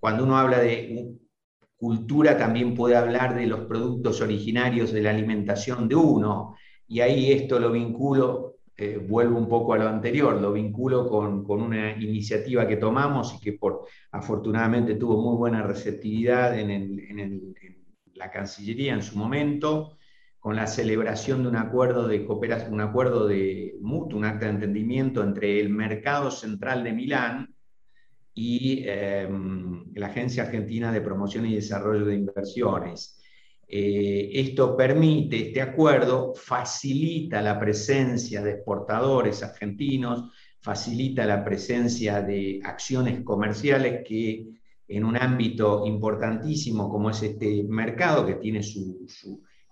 [0.00, 1.16] Cuando uno habla de
[1.76, 6.56] cultura, también puede hablar de los productos originarios de la alimentación de uno,
[6.86, 11.44] y ahí esto lo vinculo eh, vuelvo un poco a lo anterior, lo vinculo con,
[11.50, 17.54] una iniciativa que tomamos y que por, afortunadamente tuvo muy buena receptividad en,
[18.14, 19.96] la Cancillería en su momento,
[20.38, 24.52] con la celebración de un acuerdo de cooperación, un acuerdo de mutuo, un acta de
[24.52, 27.54] entendimiento entre el Mercado Central de Milán
[28.40, 29.28] y eh,
[29.94, 33.20] la Agencia Argentina de Promoción y Desarrollo de Inversiones.
[33.66, 42.60] Eh, esto permite, este acuerdo facilita la presencia de exportadores argentinos, facilita la presencia de
[42.62, 44.46] acciones comerciales que
[44.86, 49.04] en un ámbito importantísimo como es este mercado, que tiene su,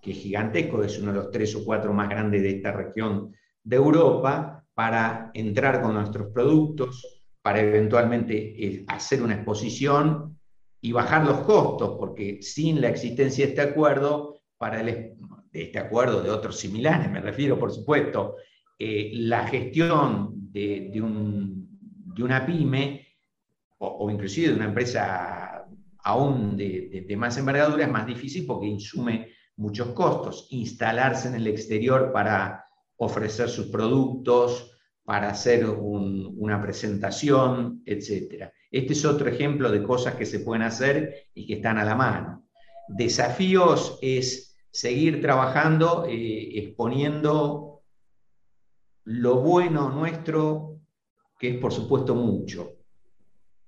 [0.03, 3.33] que es gigantesco, es uno de los tres o cuatro más grandes de esta región
[3.63, 7.16] de Europa, para entrar con nuestros productos,
[7.47, 10.37] para eventualmente eh, hacer una exposición
[10.81, 14.87] y bajar los costos, porque sin la existencia de este acuerdo, para el,
[15.53, 18.35] de este acuerdo, de otros similares, me refiero, por supuesto,
[18.77, 21.69] eh, la gestión de, un,
[22.17, 23.07] de una pyme
[23.79, 25.69] o, inclusive de una empresa
[26.03, 30.49] aún de, más envergadura es más difícil porque insume muchos costos.
[30.51, 32.65] Instalarse en el exterior para
[32.97, 34.76] ofrecer sus productos,
[35.07, 38.51] para hacer una presentación, etc.
[38.73, 41.95] Este es otro ejemplo de cosas que se pueden hacer y que están a la
[41.95, 42.49] mano.
[42.89, 47.83] Desafíos es seguir trabajando, eh, exponiendo
[49.05, 50.81] lo bueno nuestro,
[51.39, 52.73] que es por supuesto mucho.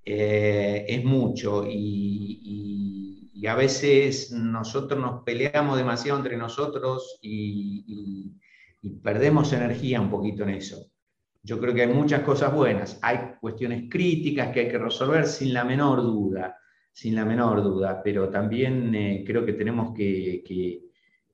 [0.04, 8.34] Eh, es mucho y, a veces nosotros nos peleamos demasiado entre nosotros y,
[9.02, 10.90] perdemos energía un poquito en eso.
[11.48, 15.54] Yo creo que hay muchas cosas buenas, hay cuestiones críticas que hay que resolver sin
[15.54, 16.58] la menor duda,
[16.92, 20.44] sin la menor duda, pero también eh, creo que tenemos que,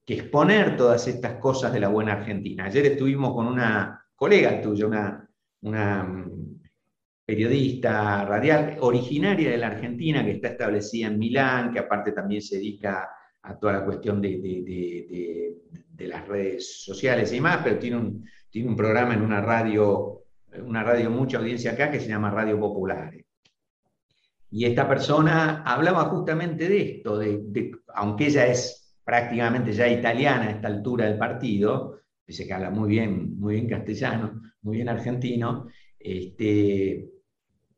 [0.07, 2.66] exponer todas estas cosas de la buena Argentina.
[2.66, 5.29] Ayer estuvimos con una colega tuya, una,
[5.62, 6.24] una
[7.27, 12.59] periodista radial originaria de la Argentina, que está establecida en Milán, que aparte también se
[12.59, 13.09] dedica
[13.42, 15.57] a toda la cuestión de,
[15.98, 18.24] las redes sociales y más, pero tiene un,
[18.55, 20.27] tiene un programa en una radio,
[20.64, 23.12] una radio mucha audiencia acá que se llama Radio Popular.
[24.49, 30.51] Y esta persona hablaba justamente de esto, de, aunque ella es prácticamente ya italiana a
[30.53, 35.67] esta altura del partido, dice que habla muy bien, muy bien castellano, muy bien argentino,
[35.99, 37.11] este,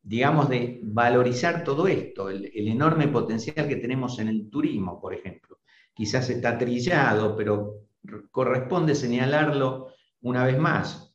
[0.02, 5.60] digamos, de valorizar todo esto, el, enorme potencial que tenemos en el turismo, por ejemplo.
[5.94, 7.86] Quizás está trillado, pero
[8.30, 9.95] corresponde señalarlo
[10.26, 11.14] una vez más.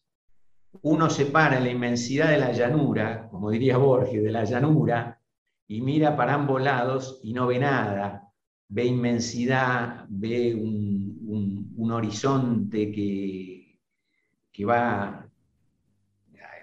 [0.84, 5.22] Uno se para en la inmensidad de la llanura, como diría Borges, de la llanura,
[5.68, 8.32] y mira para ambos lados y no ve nada.
[8.70, 13.78] Ve inmensidad, ve un, horizonte que,
[14.50, 15.28] que va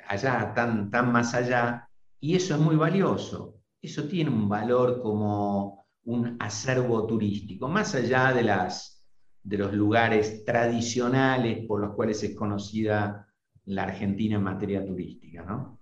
[0.07, 1.87] allá, tan, tan más allá,
[2.19, 3.61] y eso es muy valioso.
[3.83, 8.98] Eso tiene un valor como un acervo turístico, más allá de, las,
[9.43, 13.29] de los lugares tradicionales por los cuales es conocida
[13.65, 15.81] la Argentina en materia turística, ¿no?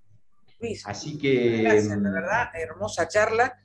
[0.84, 1.62] Así que...
[1.62, 3.58] Gracias, la verdad, hermosa charla.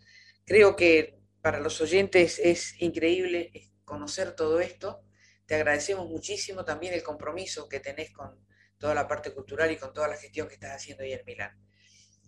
[0.46, 3.52] Creo que para los oyentes es increíble
[3.86, 5.04] conocer todo esto.
[5.46, 8.46] Te agradecemos muchísimo también el compromiso que tenés con
[8.78, 11.58] toda la parte cultural y con toda la gestión que estás haciendo ahí en Milán.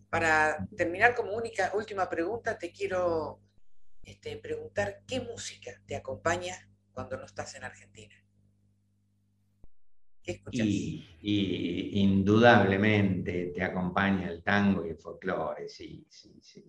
[0.10, 3.39] Para terminar como única, última pregunta, te quiero
[4.04, 8.15] este, preguntar qué música te acompaña cuando no estás en Argentina.
[10.21, 10.65] ¿Qué escuchas?
[10.65, 16.65] Y, indudablemente te acompaña el tango y el folclore, sí, sí, sí,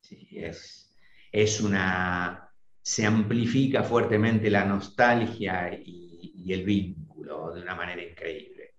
[0.00, 0.96] sí, es,
[1.30, 2.52] es una,
[2.82, 8.74] se amplifica fuertemente la nostalgia y, el vínculo de una manera increíble.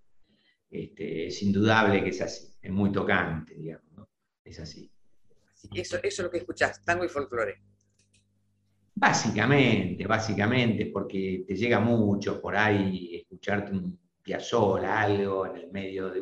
[0.69, 4.09] Este, es indudable que es así es muy tocante, digamos, ¿no?
[4.43, 4.91] Es así.
[5.71, 7.61] Eso, eso es lo que escuchás, tango y folclore.
[8.97, 16.09] Básicamente, básicamente, porque te llega mucho por ahí escucharte un Piazzolla, algo en el medio
[16.09, 16.21] de,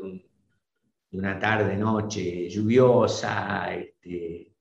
[1.12, 4.56] una tarde, noche lluviosa, este,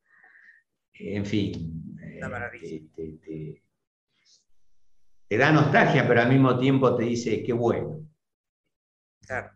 [0.93, 1.97] en fin.
[2.01, 2.21] Eh,
[2.95, 3.63] te,
[5.27, 8.07] te, da nostalgia, pero al mismo tiempo te dice, qué bueno,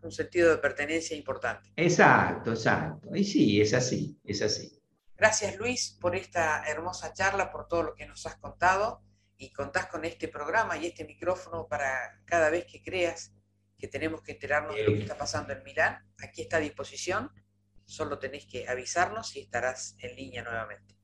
[0.01, 1.71] un sentido de pertenencia importante.
[1.75, 3.15] Exacto, exacto.
[3.15, 4.76] Y sí, es así, es así.
[5.17, 9.01] Gracias Luis por esta hermosa charla, por todo lo que nos has contado
[9.35, 13.33] y contás con este programa y este micrófono para cada vez que creas
[13.77, 15.97] que tenemos que enterarnos de lo que está pasando en Milán.
[16.23, 17.31] Aquí está a disposición,
[17.83, 20.95] solo tenés que avisarnos y estarás en línea nuevamente.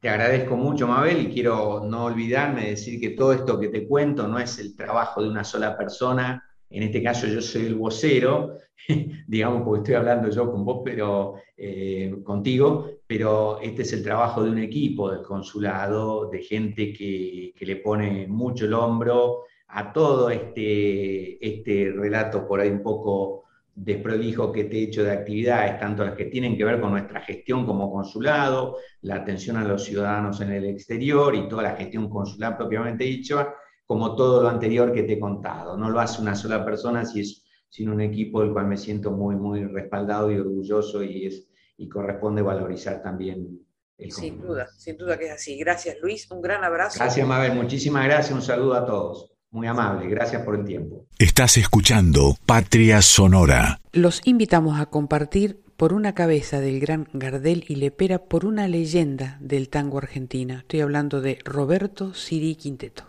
[0.00, 3.86] Te agradezco mucho, Mabel, y quiero no olvidarme de decir que todo esto que te
[3.86, 7.76] cuento no es el trabajo de una sola persona, en este caso yo soy el
[7.76, 8.58] vocero,
[9.28, 14.42] digamos, porque estoy hablando yo con vos, pero eh, contigo, pero este es el trabajo
[14.42, 20.30] de un equipo del consulado, de gente que, le pone mucho el hombro a todo
[20.30, 26.04] este, este relato por ahí un poco desprolijo que te he hecho de actividades, tanto
[26.04, 30.40] las que tienen que ver con nuestra gestión como consulado, la atención a los ciudadanos
[30.40, 33.54] en el exterior y toda la gestión consular propiamente dicha,
[33.86, 35.76] como todo lo anterior que te he contado.
[35.76, 39.64] No lo hace una sola persona, sino un equipo del cual me siento muy, muy
[39.66, 43.60] respaldado y orgulloso y, es, y corresponde valorizar también
[43.96, 45.56] el Sin duda, sin duda que es así.
[45.58, 46.98] Gracias Luis, un gran abrazo.
[46.98, 49.30] Gracias Mabel, muchísimas gracias, un saludo a todos.
[49.50, 51.06] Muy amable, gracias por el tiempo.
[51.16, 53.80] Estás escuchando Patria Sonora.
[53.92, 59.38] Los invitamos a compartir por una cabeza del gran Gardel y Lepera por una leyenda
[59.40, 60.58] del tango argentino.
[60.58, 63.04] Estoy hablando de Roberto Siri Quinteto.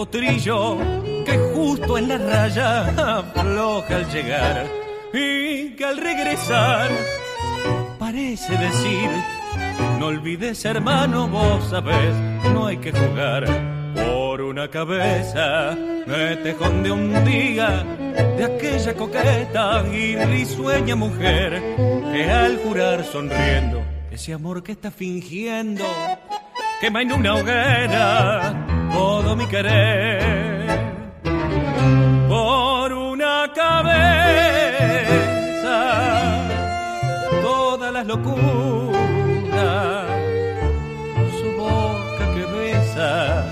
[0.00, 0.78] Potrillo
[1.26, 4.66] que justo en la raya afloja al llegar
[5.12, 6.88] y que al regresar
[7.98, 9.10] parece decir,
[9.98, 12.14] no olvides hermano, vos sabés,
[12.54, 13.44] no hay que jugar
[13.94, 15.76] por una cabeza.
[16.06, 17.84] Me tejón de un día
[18.38, 21.62] de aquella coqueta y risueña mujer
[22.10, 25.84] que al jurar sonriendo ese amor que está fingiendo
[26.80, 30.68] quema en una hoguera todo mi querer.
[32.28, 34.58] Por una cabeza
[37.42, 38.46] todas las locuras
[41.38, 43.44] su boca que besa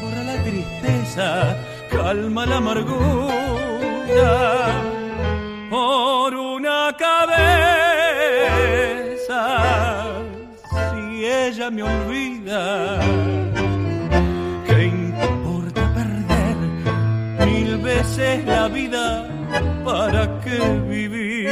[0.00, 1.56] borra la tristeza
[1.90, 4.32] calma la amargura.
[5.70, 7.32] Por una cabeza
[10.90, 12.98] si ella me olvida
[17.94, 19.28] veces la vida
[19.84, 21.50] para qué vivir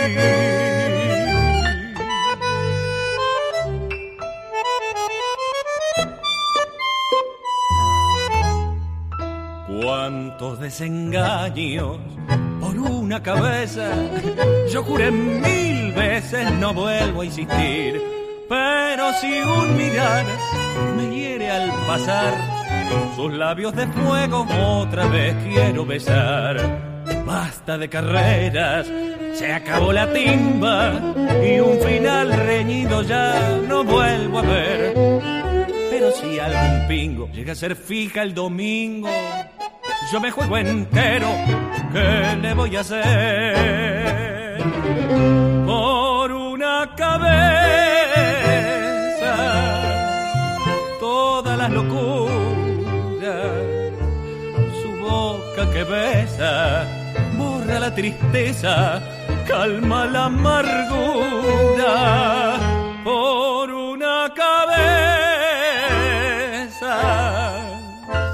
[9.82, 11.99] cuántos desengaños
[12.61, 13.91] por una cabeza.
[14.72, 18.01] Yo juré mil veces no vuelvo a insistir,
[18.49, 20.24] pero si un mirar
[20.97, 22.50] me hiere al pasar,
[23.16, 24.47] sus labios de fuego
[24.78, 26.57] otra vez quiero besar.
[27.24, 28.86] Basta de carreras,
[29.34, 31.01] se acabó la timba
[31.45, 34.95] y un final reñido ya no vuelvo a ver.
[35.91, 39.09] Pero si algún pingo llega a ser fija el domingo,
[40.12, 41.28] yo me juego entero,
[41.93, 44.62] ¿qué le voy a hacer?
[45.66, 47.70] Por una cabeza,
[55.85, 56.87] besa,
[57.37, 59.01] borra la tristeza,
[59.47, 61.95] calma la amargura,
[63.05, 65.01] por una cabeza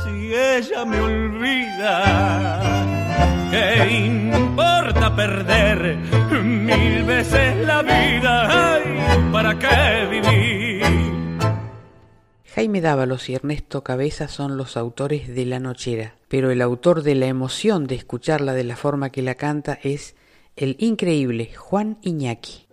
[0.05, 2.61] si ella me olvida.
[3.51, 5.97] ¿Qué importa perder
[6.43, 8.75] mil veces la vida?
[8.75, 8.83] Ay,
[9.33, 11.16] ¿para qué vivir?
[12.57, 17.15] Jaime Dávalos y Ernesto Cabeza son los autores de La Nochera, pero el autor de
[17.15, 20.17] la emoción de escucharla de la forma que la canta es
[20.57, 22.66] el increíble Juan Iñaki.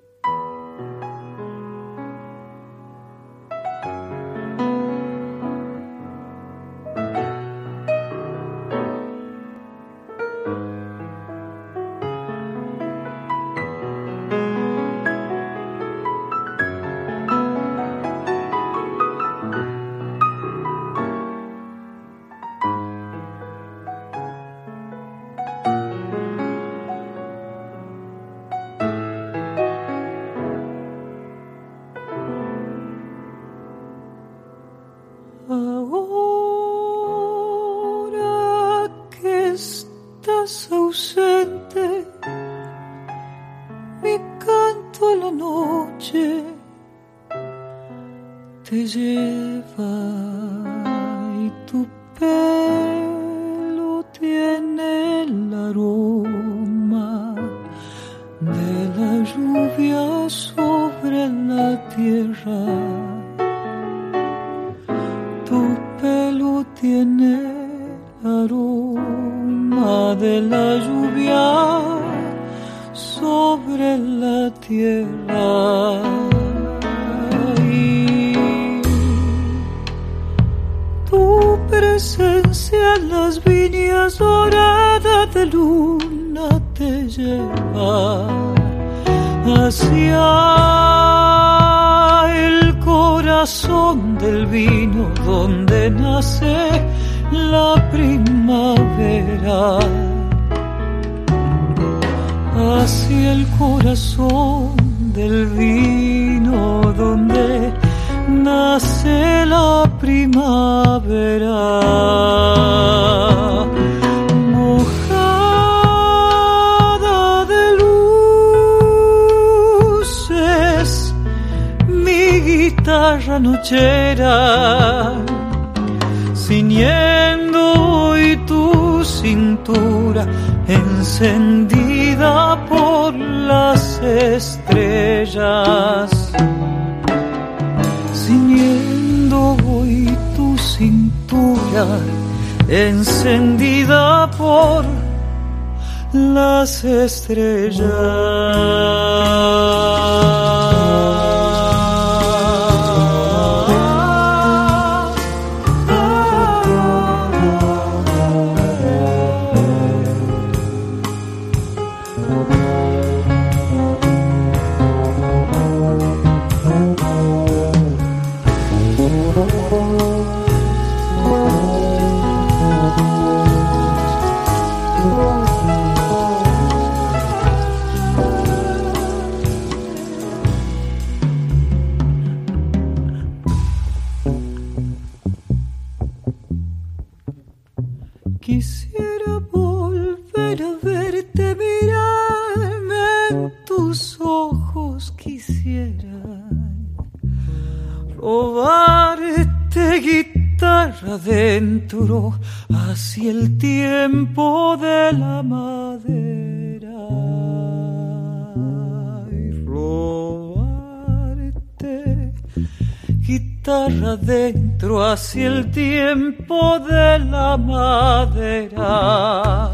[216.34, 219.72] Tiempo de la madera.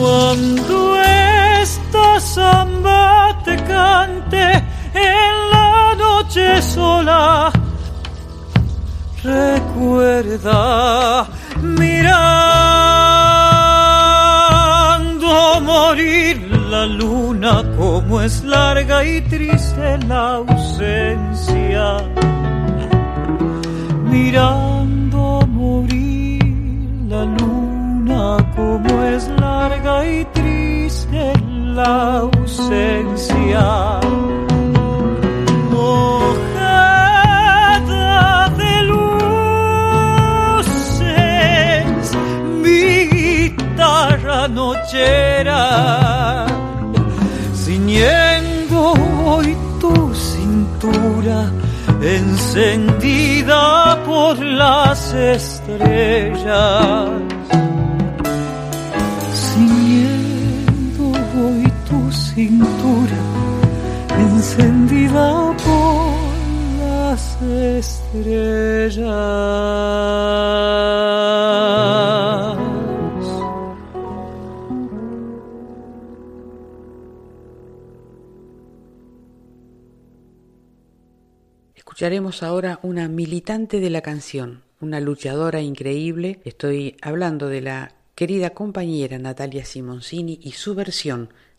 [0.00, 4.52] Cuando esta samba te cante
[4.94, 7.52] en la noche sola
[9.22, 11.26] recuerda
[11.62, 12.86] mirando
[15.62, 21.96] morir la luna como es larga y triste la ausencia.
[24.04, 24.65] Mirando
[28.56, 31.32] como es larga y triste
[31.74, 34.00] la ausencia
[44.48, 46.46] nochera,
[47.54, 48.94] ciñendo
[49.24, 51.50] hoy tu cintura,
[52.00, 53.62] encendida
[54.04, 56.46] por las estrellas.
[62.36, 63.16] Cintura,
[64.18, 66.12] encendida por
[66.78, 69.08] las estrellas.
[81.74, 86.40] Escucharemos ahora una militante de la canción, una luchadora increíble.
[86.44, 91.30] Estoy hablando de la querida compañera Natalia Simoncini y su versión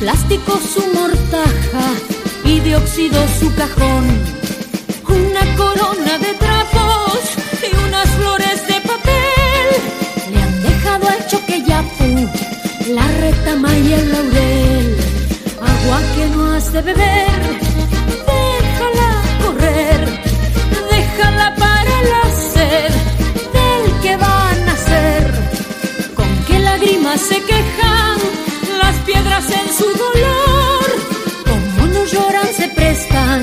[0.00, 1.86] plástico su mortaja
[2.44, 4.04] y de óxido su cajón.
[5.08, 7.20] Una corona de trapos
[7.68, 9.66] y unas flores de papel
[10.32, 12.28] le han dejado al choqueyapu
[12.94, 14.96] la retama y el laurel.
[15.60, 17.40] Agua que no has de beber,
[18.30, 19.10] déjala
[19.42, 20.22] correr,
[20.90, 22.24] déjala para la
[22.54, 22.92] sed
[23.56, 25.48] del que va a nacer
[26.60, 27.87] lágrimas se quejan, las
[29.08, 30.86] piedras en su dolor,
[31.48, 33.42] como no lloran se prestan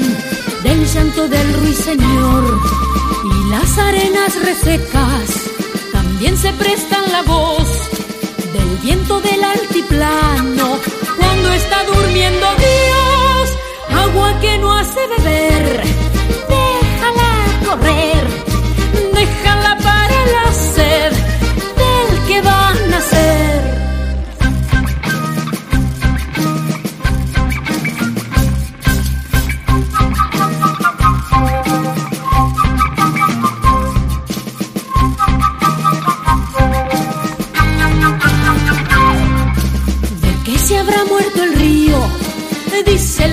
[0.62, 2.60] del llanto del ruiseñor.
[3.34, 5.28] Y las arenas resecas
[5.92, 7.68] también se prestan la voz
[8.54, 10.68] del viento del altiplano.
[11.18, 13.44] Cuando está durmiendo Dios,
[14.04, 15.84] agua que no hace beber,
[16.56, 17.32] déjala
[17.68, 18.24] correr,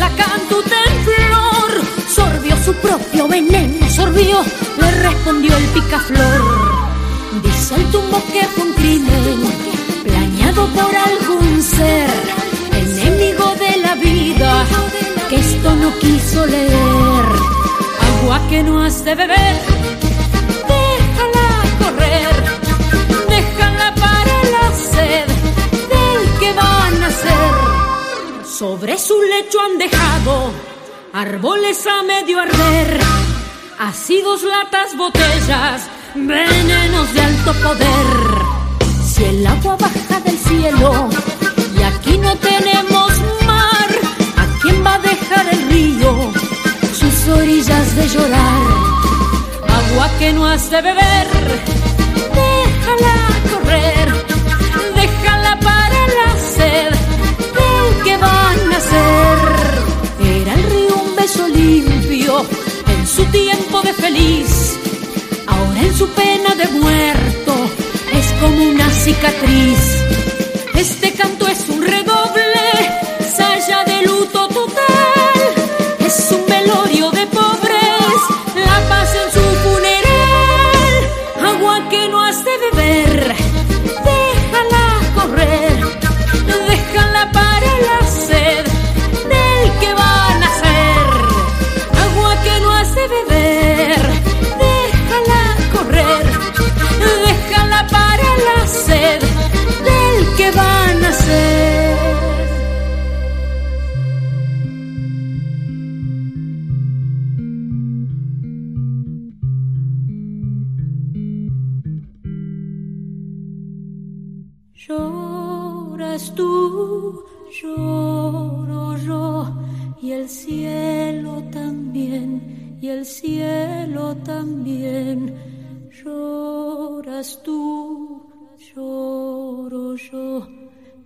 [0.02, 1.70] en flor.
[2.08, 4.42] Sorbió su propio veneno, sorbió,
[4.80, 6.42] le respondió el picaflor.
[7.42, 9.40] Dice el tumbo que fue un crimen
[10.04, 12.10] planeado por algún ser,
[12.72, 14.64] enemigo de la vida,
[15.28, 17.24] que esto no quiso leer.
[18.20, 19.71] Agua que no has de beber,
[28.62, 30.52] Sobre su lecho han dejado
[31.12, 32.96] árboles a medio arder,
[33.76, 38.06] ácidos, latas, botellas, venenos de alto poder.
[39.04, 41.08] Si el agua baja del cielo
[41.76, 43.10] y aquí no tenemos
[43.44, 43.90] mar,
[44.36, 46.32] ¿a quién va a dejar el río
[46.94, 48.62] sus orillas de llorar?
[49.66, 51.28] Agua que no has de beber,
[61.64, 64.76] en su tiempo de feliz,
[65.46, 67.54] ahora en su pena de muerto
[68.12, 69.78] es como una cicatriz.
[70.74, 72.64] Este canto es un redoble,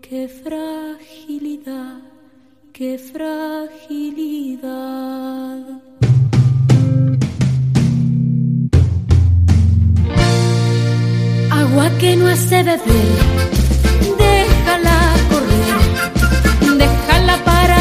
[0.09, 1.99] qué fragilidad,
[2.73, 4.63] qué fragilidad.
[11.51, 13.19] Agua que no hace beber,
[14.19, 14.99] déjala
[15.31, 15.75] correr,
[16.79, 17.76] déjala para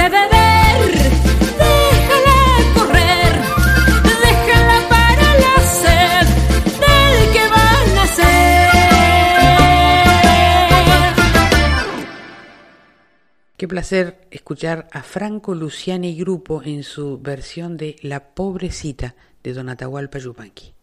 [0.00, 0.78] de beber,
[1.60, 2.38] déjala
[2.74, 3.32] correr,
[4.24, 6.26] déjala para la sed
[6.82, 8.70] del que van a ser.
[13.56, 19.68] Qué placer escuchar a Franco Luciani grupo en su versión de La Pobrecita de Don
[19.68, 20.79] Atahualpa Yupanqui.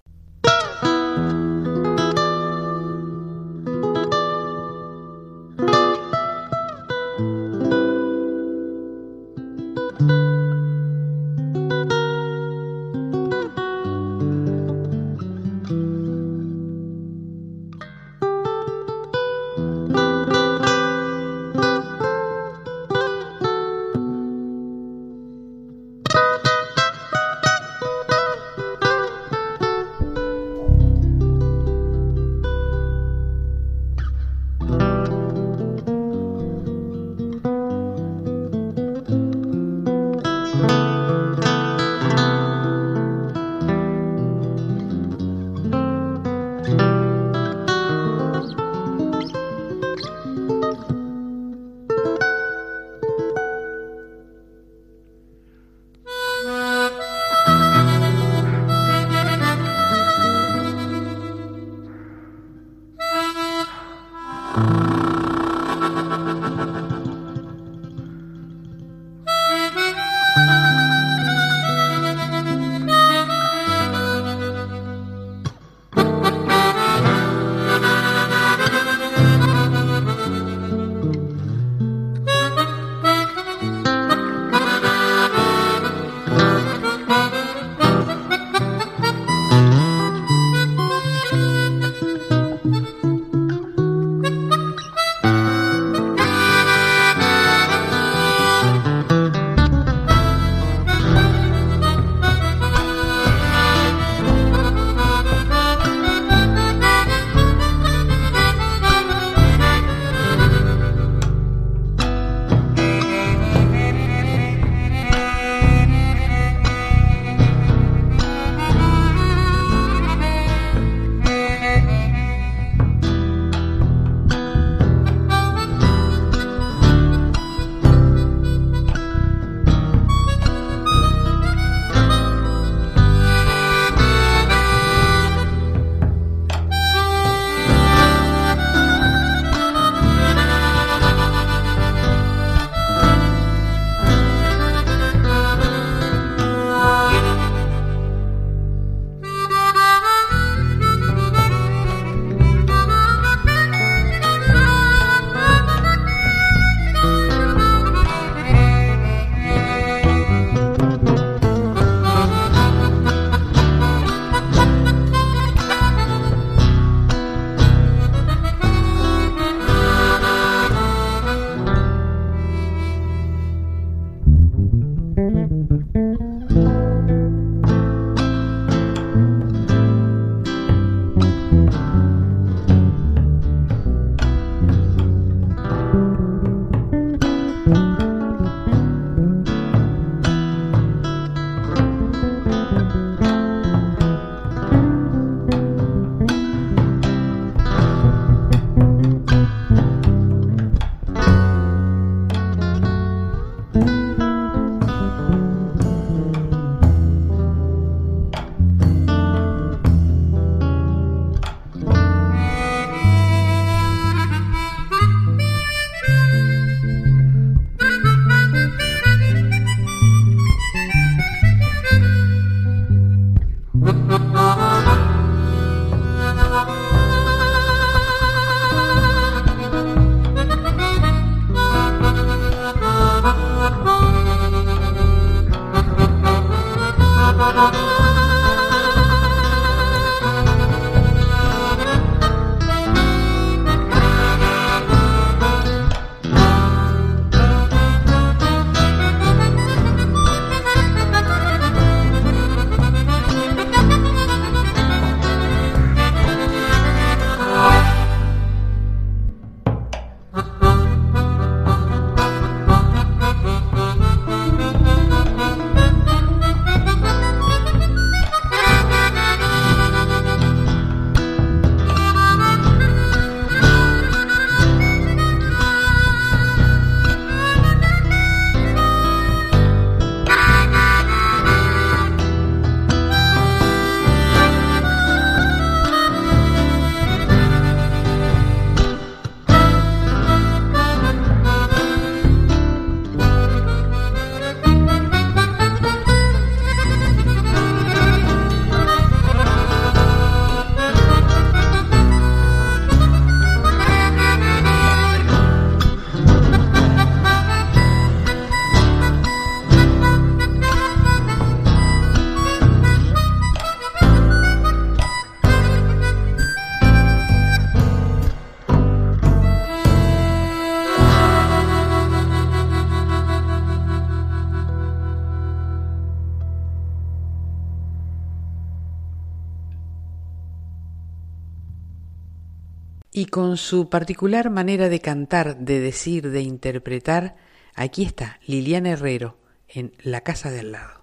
[333.27, 337.35] Y con su particular manera de cantar, de decir, de interpretar,
[337.75, 341.01] aquí está Liliana Herrero en La Casa del Lado.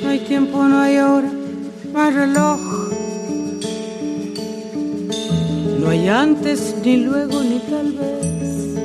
[0.00, 1.32] No hay tiempo, no hay hora,
[1.92, 2.60] no hay reloj.
[5.80, 8.76] No hay antes, ni luego, ni tal vez.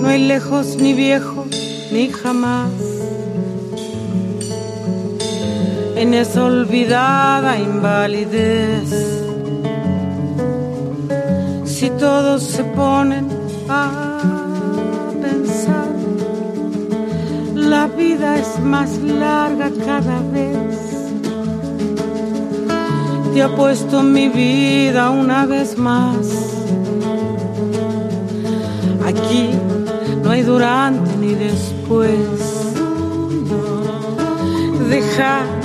[0.00, 1.46] No hay lejos, ni viejo,
[1.92, 2.89] ni jamás
[6.00, 8.88] en esa olvidada invalidez.
[11.66, 13.28] Si todos se ponen
[13.68, 15.90] a pensar,
[17.54, 20.78] la vida es más larga cada vez.
[23.34, 26.26] Te puesto mi vida una vez más.
[29.06, 29.50] Aquí
[30.22, 32.16] no hay durante ni después.
[34.88, 35.59] Deja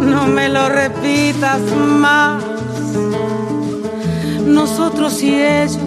[0.00, 2.42] no me lo repitas más.
[4.46, 5.78] Nosotros y ellos,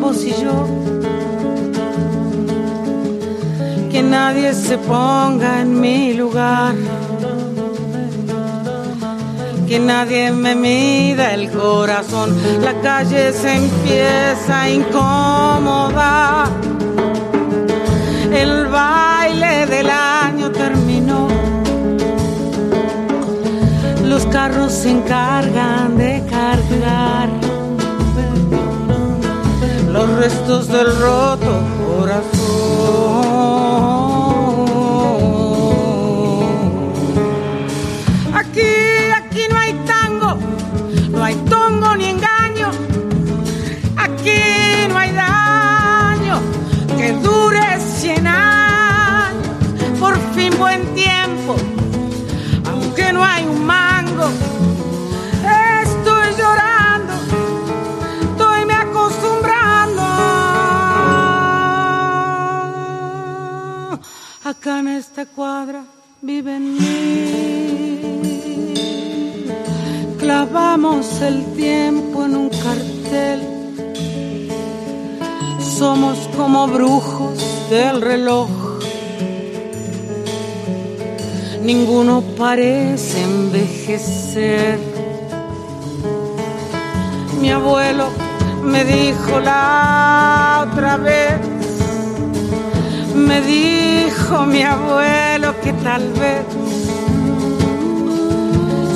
[0.00, 0.66] vos y yo.
[3.90, 6.74] Que nadie se ponga en mi lugar.
[9.66, 12.36] Que nadie me mida el corazón.
[12.62, 16.48] La calle se empieza a incomodar.
[18.32, 20.47] El baile del año
[24.18, 27.28] los carros se encargan de cargar
[29.92, 32.47] los restos del roto corazón.
[64.68, 65.82] En esta cuadra
[66.20, 68.00] viven mí.
[70.18, 73.40] Clavamos el tiempo en un cartel.
[75.58, 78.50] Somos como brujos del reloj
[81.62, 84.78] ninguno parece envejecer.
[87.40, 88.10] Mi abuelo
[88.62, 91.38] me dijo la otra vez,
[93.14, 93.97] me dijo
[94.36, 96.44] mi abuelo que tal vez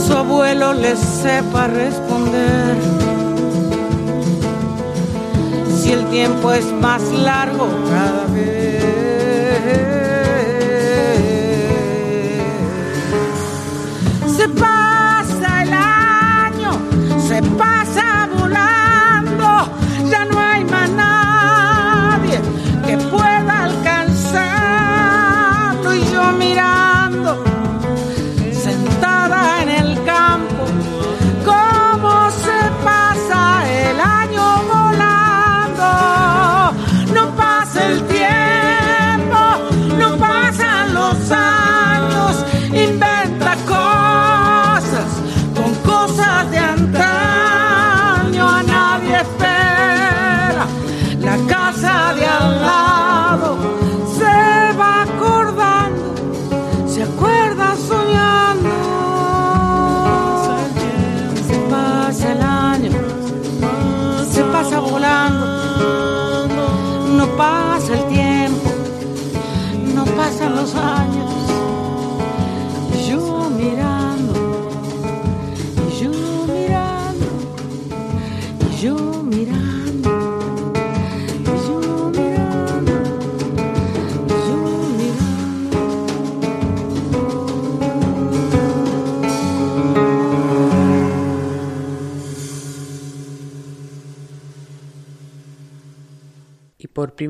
[0.07, 2.77] su abuelo le sepa responder.
[5.75, 8.73] Si el tiempo es más largo cada vez.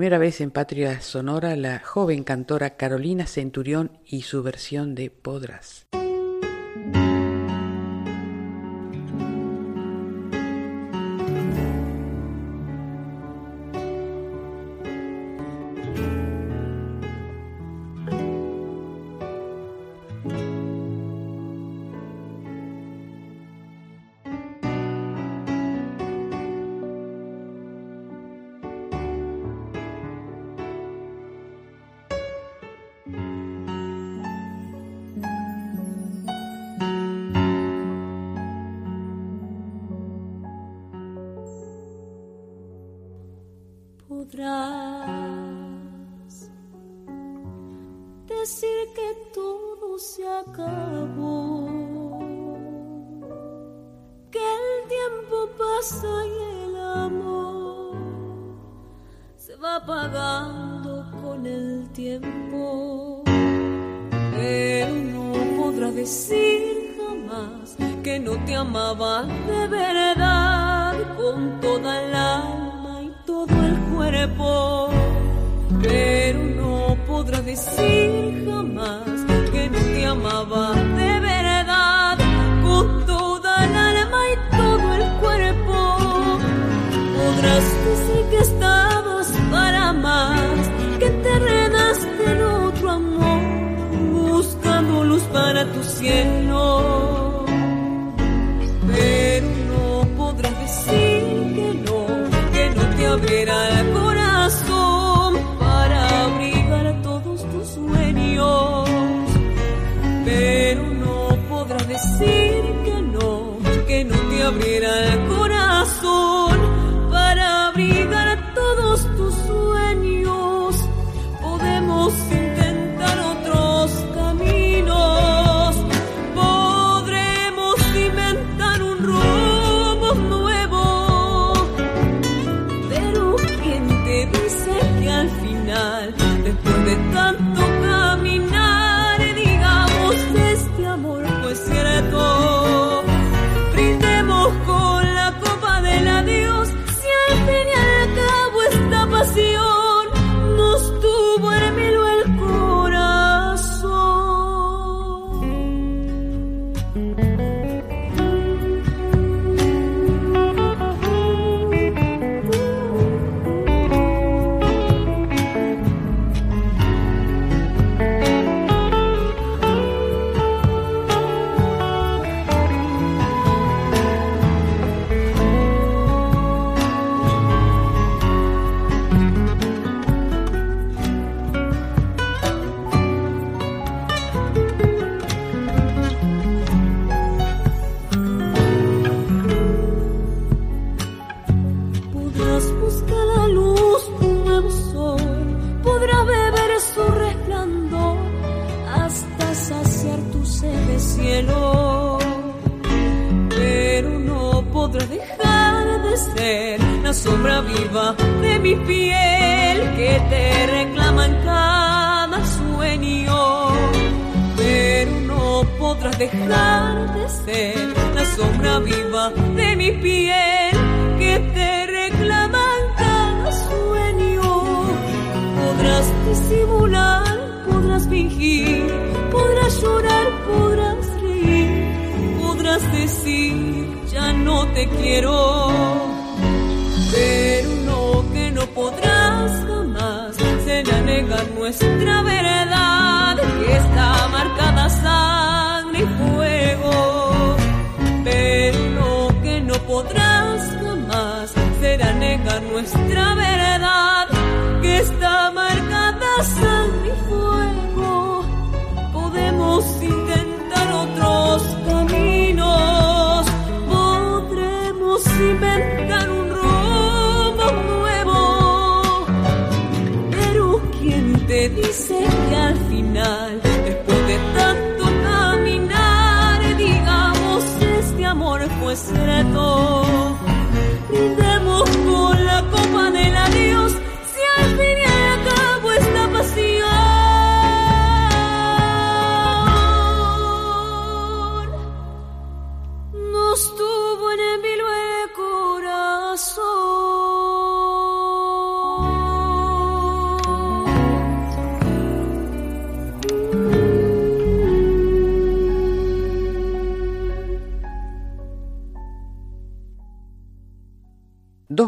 [0.02, 5.86] Primera vez en Patria Sonora, la joven cantora Carolina Centurión y su versión de Podrás.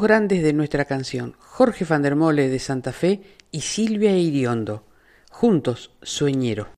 [0.05, 4.85] grandes de nuestra canción, Jorge Fandermole de Santa Fe y Silvia Iriondo,
[5.31, 6.69] juntos Sueñero.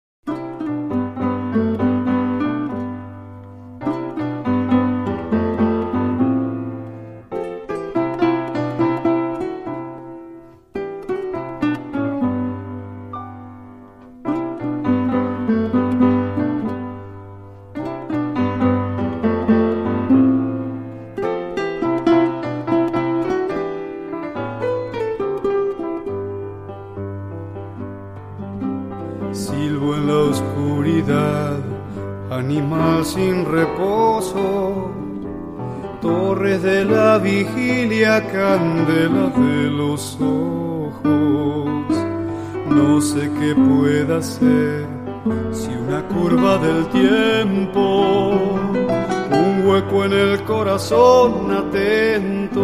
[51.26, 52.62] Corazón atento.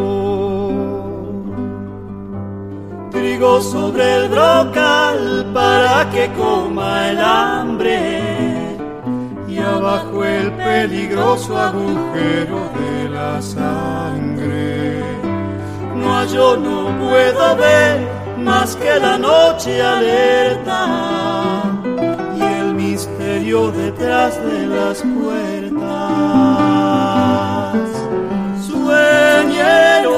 [3.10, 8.20] Trigo sobre el brocal para que coma el hambre
[9.48, 15.02] y abajo el peligroso agujero de la sangre.
[15.96, 18.00] No, yo no puedo ver
[18.38, 21.22] más que la noche alerta
[23.70, 26.91] detrás de las puertas.
[29.62, 30.16] Sueñero,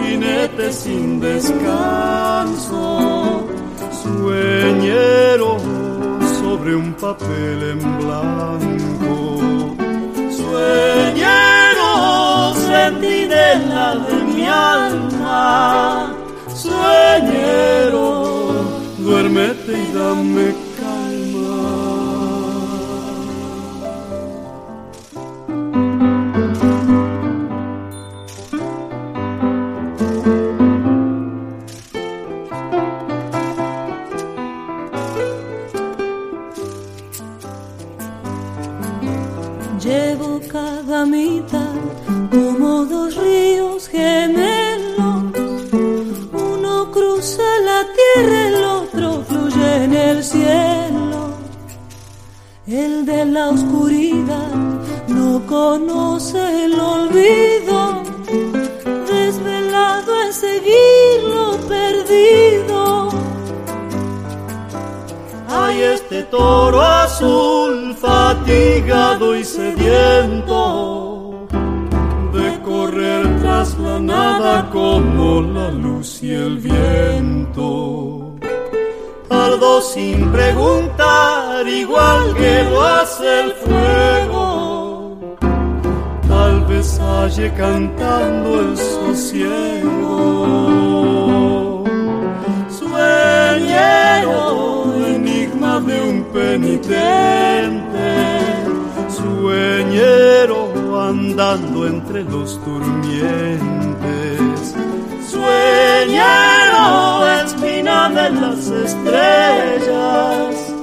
[0.00, 2.80] jinete sin descanso.
[4.02, 5.58] Sueñero
[6.38, 9.16] sobre un papel en blanco.
[10.40, 11.90] Sueñero,
[12.68, 16.14] sentinela de mi alma.
[16.54, 18.06] Sueñero,
[18.98, 20.46] duérmete y dame
[53.50, 54.54] oscuridad
[55.08, 58.02] no conoce el olvido,
[59.06, 63.08] desvelado en seguir lo perdido.
[65.48, 71.46] Hay este toro azul, fatigado y sediento,
[72.32, 78.34] de correr tras la nada como la luz y el viento.
[79.30, 85.16] Ardo sin preguntar, igual que lo hace el fuego.
[86.28, 89.94] Tal vez halle cantando el sosiego.
[92.68, 94.44] Sueñero
[95.80, 98.14] de un penitente,
[99.08, 100.68] sueñero
[101.08, 104.40] andando entre los durmientes,
[105.28, 110.73] sueñero espina de las estrellas,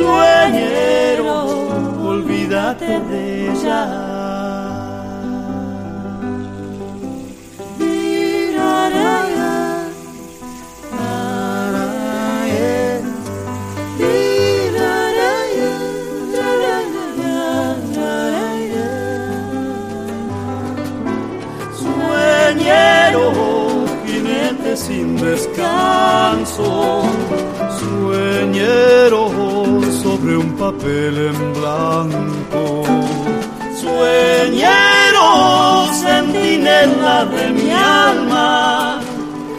[0.00, 1.32] sueñero,
[2.12, 4.20] olvídate de ella.
[24.76, 27.02] sin descanso,
[27.78, 29.49] sueñero
[30.20, 32.82] sobre un papel en blanco.
[33.80, 35.28] Sueñero,
[35.92, 39.00] sentinela de mi alma,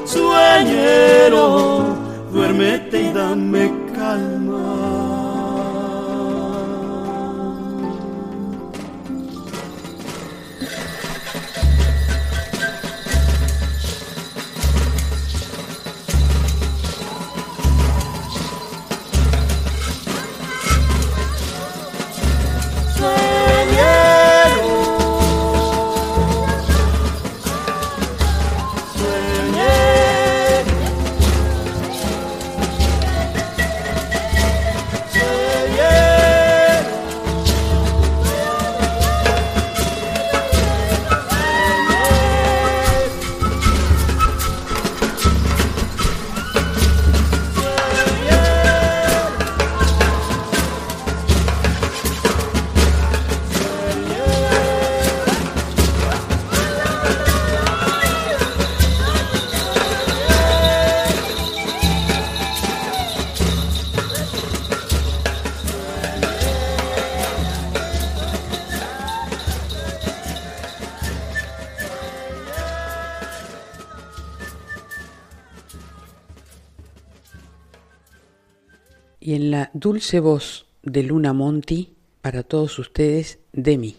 [0.06, 1.96] sueñero,
[2.32, 3.81] duérmete y dame
[79.82, 83.96] dulce voz de Luna Monti para todos ustedes de mí.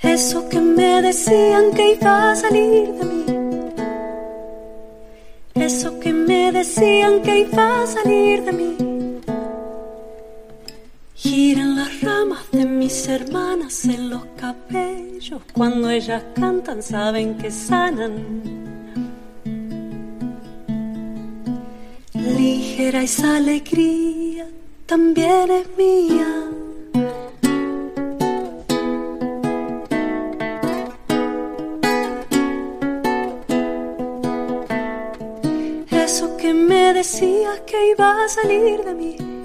[0.00, 3.24] Eso que me decían que iba a salir de mí.
[5.56, 8.93] Eso que me decían que iba a salir de mí.
[12.04, 15.42] Ramas de mis hermanas en los cabellos.
[15.52, 18.12] Cuando ellas cantan saben que sanan.
[22.12, 24.46] Ligera esa alegría
[24.86, 26.30] también es mía.
[35.90, 39.43] Eso que me decías que iba a salir de mí.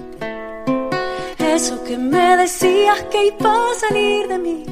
[1.62, 4.64] Eso que me decías que iba a salir de mí.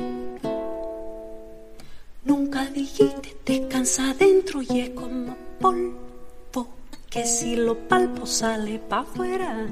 [2.25, 6.67] Nunca dijiste descansa adentro y es como polvo
[7.11, 9.67] que si lo palpo sale pa' afuera.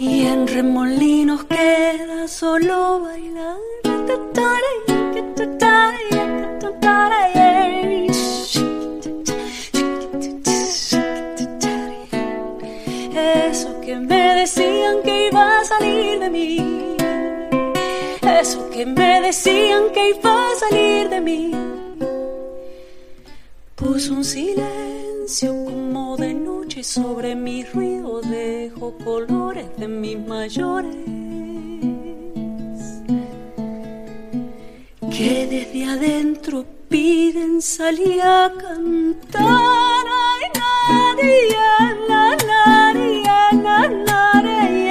[0.00, 3.58] Y en remolinos queda solo bailar.
[14.08, 16.96] Me decían que iba a salir de mí.
[18.40, 21.52] Eso que me decían que iba a salir de mí.
[23.74, 28.20] Puso un silencio como de noche sobre mi ruido.
[28.22, 30.96] Dejo colores de mis mayores.
[35.16, 40.04] Que desde adentro piden salir a cantar.
[40.28, 41.48] Ay, nadie,
[42.08, 43.27] la,
[43.62, 44.90] nadie,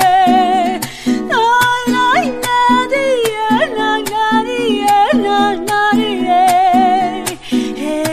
[5.24, 7.26] la, nadie.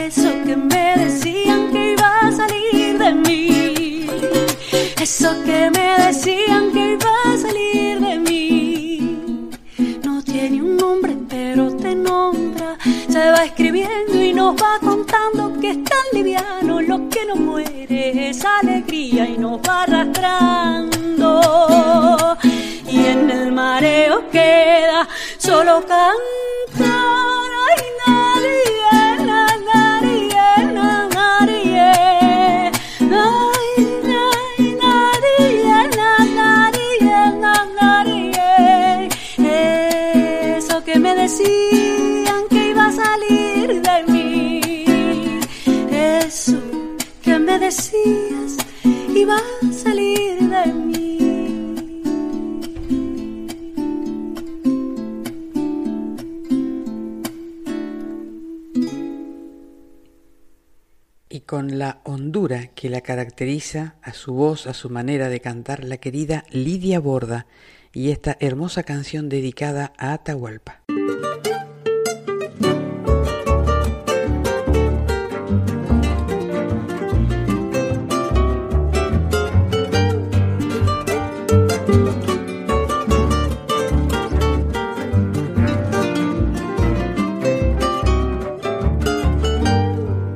[0.07, 4.07] Eso que me decían que iba a salir de mí.
[5.01, 9.51] Eso que me decían que iba a salir de mí.
[10.03, 12.77] No tiene un nombre, pero te nombra.
[13.09, 18.43] Se va escribiendo y nos va contando es tan liviano lo que no muere es
[18.45, 21.41] alegría y nos va arrastrando.
[22.89, 27.44] Y en el mareo queda solo cantar.
[47.65, 48.57] Decías
[49.15, 51.01] iba a salir de mí.
[61.27, 65.83] y con la hondura que la caracteriza a su voz, a su manera de cantar,
[65.83, 67.47] la querida Lidia Borda
[67.91, 70.83] y esta hermosa canción dedicada a Atahualpa.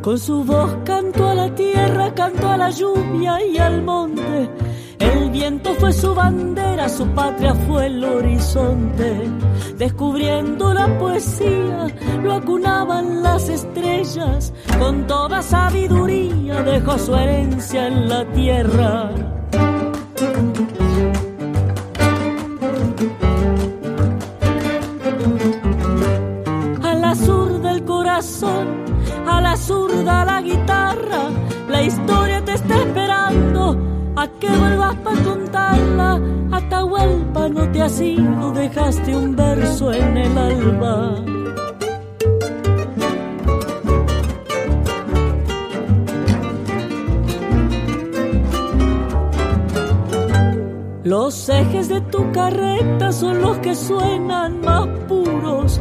[0.10, 4.50] Con su voz cantó a la tierra, cantó a la lluvia y al monte.
[4.98, 9.30] El viento fue su bandera, su patria fue el horizonte.
[9.78, 11.86] Descubriendo la poesía,
[12.24, 14.52] lo acunaban las estrellas.
[14.80, 19.39] Con toda sabiduría dejó su herencia en la tierra.
[29.70, 31.30] Zurda la guitarra,
[31.70, 33.78] la historia te está esperando,
[34.16, 36.20] a que vuelvas para contarla,
[36.52, 40.96] Atahualpa no te has ido, dejaste un verso en el alba.
[51.04, 55.80] Los ejes de tu carreta son los que suenan más puros,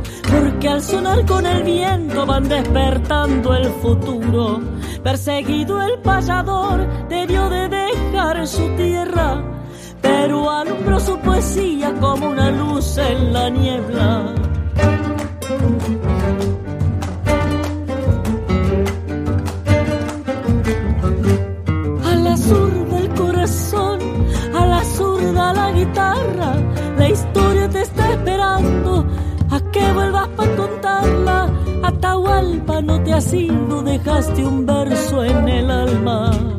[0.58, 4.60] porque al sonar con el viento van despertando el futuro.
[5.04, 9.40] Perseguido el payador debió de dejar su tierra,
[10.02, 14.34] pero alumbró su poesía como una luz en la niebla.
[29.88, 31.50] Que vuelvas para contarla.
[31.82, 36.57] Atahualpa no te has ido, dejaste un verso en el alma.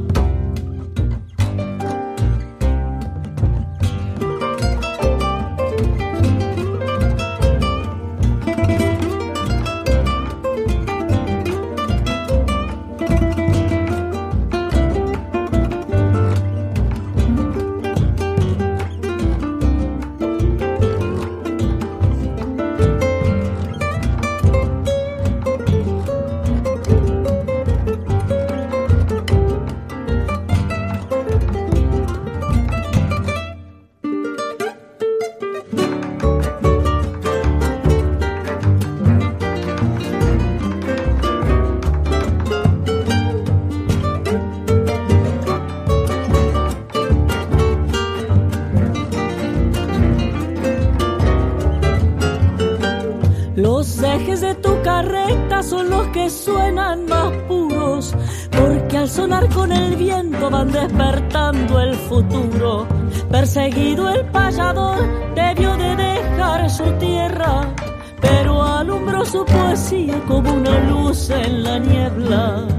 [56.29, 58.15] Suenan más puros,
[58.51, 62.87] porque al sonar con el viento van despertando el futuro.
[63.31, 64.99] Perseguido el payador
[65.35, 67.73] debió de dejar su tierra,
[68.21, 72.78] pero alumbró su poesía como una luz en la niebla.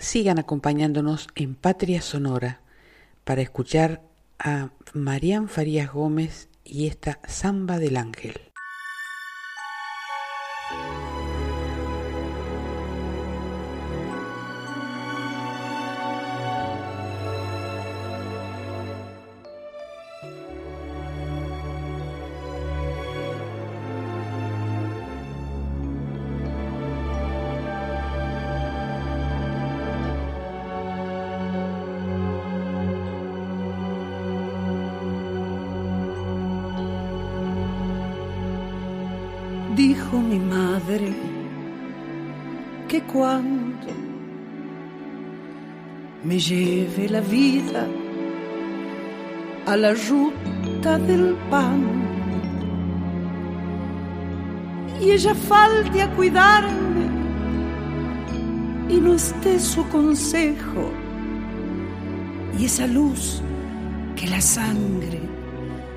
[0.00, 2.62] Sigan acompañándonos en Patria Sonora
[3.24, 4.00] para escuchar
[4.38, 8.49] a Marían Farías Gómez y esta Zamba del Ángel.
[47.20, 47.86] La vida
[49.66, 51.80] a la ruta del pan.
[55.00, 57.06] Y ella falte a cuidarme
[58.88, 60.90] y no esté su consejo.
[62.58, 63.42] Y esa luz
[64.16, 65.20] que la sangre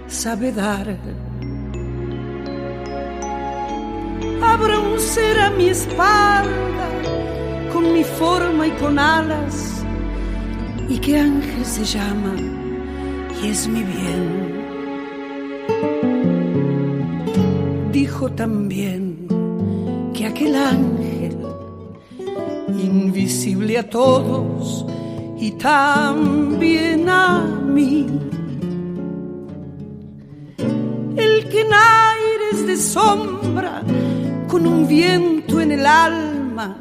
[0.07, 0.97] sabe dar.
[4.41, 6.87] Habrá un ser a mi espalda
[7.71, 9.82] con mi forma y con alas
[10.93, 12.35] y que ángel se llama
[13.41, 14.25] y es mi bien.
[17.91, 19.27] Dijo también
[20.13, 21.37] que aquel ángel,
[22.67, 24.85] invisible a todos
[25.39, 27.41] y también a
[27.75, 28.05] mí,
[31.25, 33.81] el que en aires de sombra,
[34.47, 36.77] con un viento en el alma,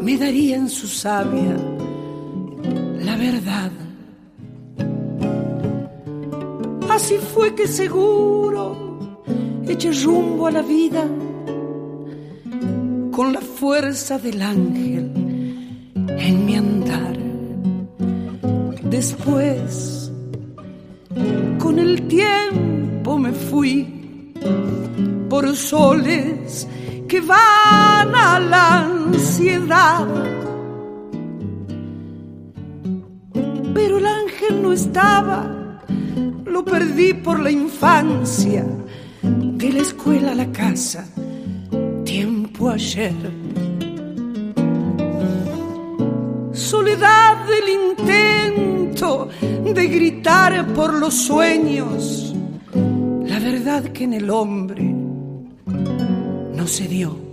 [0.00, 1.56] me daría en su savia
[3.20, 3.70] verdad.
[6.88, 8.64] Así fue que seguro
[9.68, 11.04] eché rumbo a la vida
[13.16, 15.04] con la fuerza del ángel
[16.28, 17.16] en mi andar.
[18.96, 20.10] Después,
[21.58, 23.74] con el tiempo me fui
[25.28, 26.66] por soles
[27.06, 30.39] que van a la ansiedad.
[34.72, 35.46] Estaba,
[36.44, 38.64] lo perdí por la infancia,
[39.22, 41.06] de la escuela a la casa,
[42.04, 43.14] tiempo ayer.
[46.52, 52.34] Soledad del intento de gritar por los sueños,
[52.74, 54.82] la verdad que en el hombre
[56.54, 57.29] no se dio.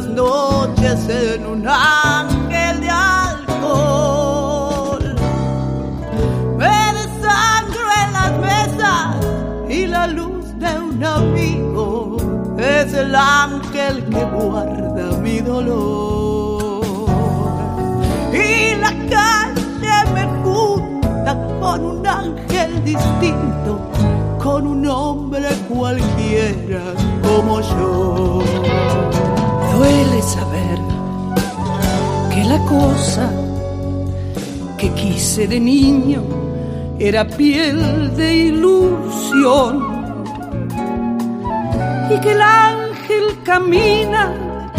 [0.00, 3.94] Las noches en un ángel de alcohol.
[6.56, 9.16] Me desangro en las mesas
[9.68, 12.16] y la luz de un amigo
[12.58, 16.80] es el ángel que guarda mi dolor.
[18.32, 23.78] Y la calle me junta con un ángel distinto,
[24.42, 28.40] con un hombre cualquiera como yo.
[29.80, 30.78] Duele saber
[32.30, 33.30] que la cosa
[34.76, 36.22] que quise de niño
[36.98, 39.72] era piel de ilusión
[42.10, 44.70] y que el ángel camina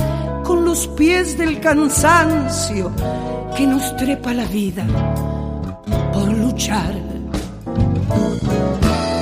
[0.44, 2.92] con los pies del cansancio
[3.58, 4.86] que nos trepa la vida
[6.14, 6.94] por luchar.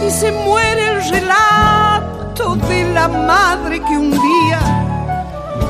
[0.05, 4.88] Y se muere el relato de la madre que un día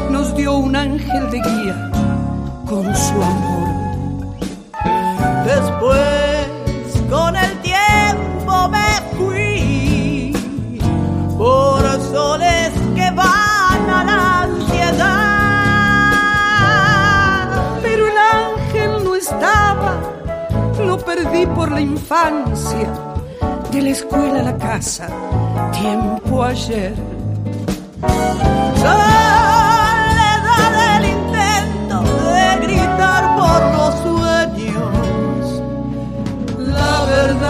[0.09, 1.91] nos dio un ángel de guía
[2.65, 3.69] con su amor.
[5.45, 6.47] Después,
[7.09, 10.33] con el tiempo me fui
[11.37, 11.81] por
[12.11, 15.09] soles que van a la ansiedad.
[17.81, 19.99] Pero el ángel no estaba,
[20.85, 22.89] lo perdí por la infancia,
[23.71, 25.07] de la escuela a la casa,
[25.71, 26.93] tiempo ayer.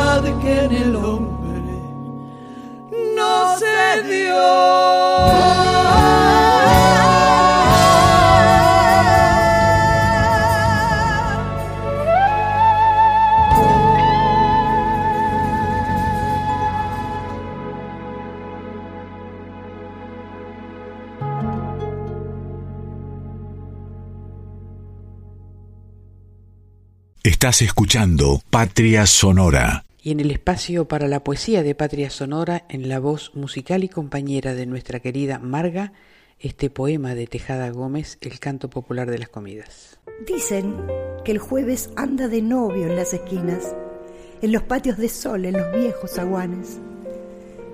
[0.10, 1.62] Verdad que en el hombre
[3.16, 4.40] no se dio.
[27.24, 29.84] Estás escuchando Patria Sonora.
[30.02, 33.90] Y en el espacio para la poesía de Patria Sonora, en la voz musical y
[33.90, 35.92] compañera de nuestra querida Marga,
[36.40, 40.00] este poema de Tejada Gómez, El canto popular de las comidas.
[40.26, 40.78] Dicen
[41.26, 43.76] que el jueves anda de novio en las esquinas,
[44.42, 46.80] en los patios de sol, en los viejos aguanes.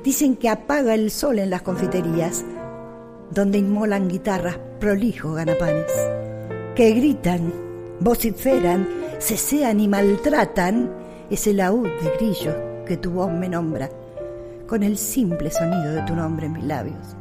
[0.03, 2.43] Dicen que apaga el sol en las confiterías,
[3.29, 5.91] donde inmolan guitarras prolijos ganapanes,
[6.75, 7.53] que gritan,
[7.99, 8.89] vociferan,
[9.19, 13.89] cesean y maltratan ese laúd de grillo que tu voz me nombra,
[14.67, 17.15] con el simple sonido de tu nombre en mis labios.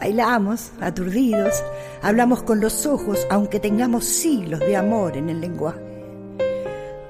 [0.00, 1.62] Bailamos, aturdidos,
[2.02, 5.80] hablamos con los ojos, aunque tengamos siglos de amor en el lenguaje.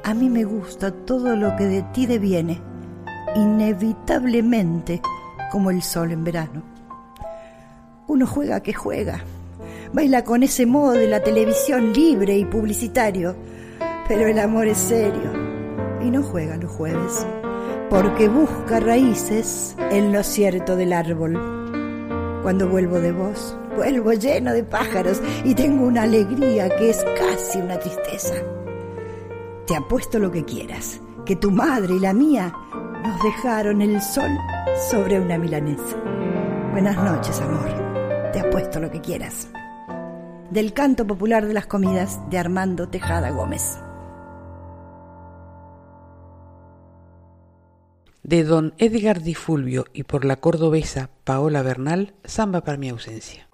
[0.03, 2.61] A mí me gusta todo lo que de ti deviene,
[3.37, 5.01] inevitablemente
[5.53, 6.63] como el sol en verano.
[8.09, 9.21] Uno juega que juega,
[9.93, 13.37] baila con ese modo de la televisión libre y publicitario,
[14.09, 15.40] pero el amor es serio
[16.03, 17.27] y no juega los jueves,
[17.89, 22.41] porque busca raíces en lo cierto del árbol.
[22.43, 27.59] Cuando vuelvo de vos, vuelvo lleno de pájaros y tengo una alegría que es casi
[27.59, 28.35] una tristeza.
[29.67, 32.53] Te apuesto lo que quieras, que tu madre y la mía
[33.03, 34.31] nos dejaron el sol
[34.91, 35.97] sobre una milanesa.
[36.73, 38.31] Buenas noches, amor.
[38.33, 39.49] Te apuesto lo que quieras.
[40.51, 43.79] Del canto popular de las comidas de Armando Tejada Gómez.
[48.31, 53.49] De don Edgar Di Fulvio y por la cordobesa Paola Bernal, Samba para mi ausencia.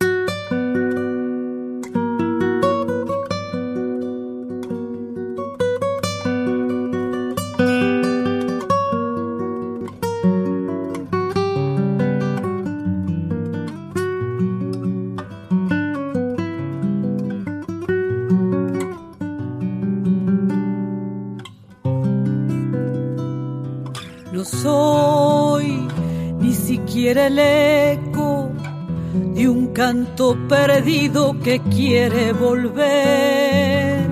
[30.49, 34.07] Perdido que quiere volver.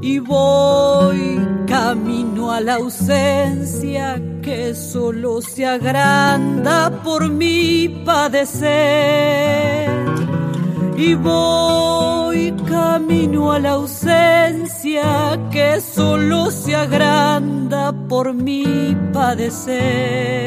[0.00, 9.90] Y voy camino a la ausencia que solo se agranda por mi padecer.
[10.96, 20.42] Y voy camino a la ausencia que solo se agranda por mi padecer.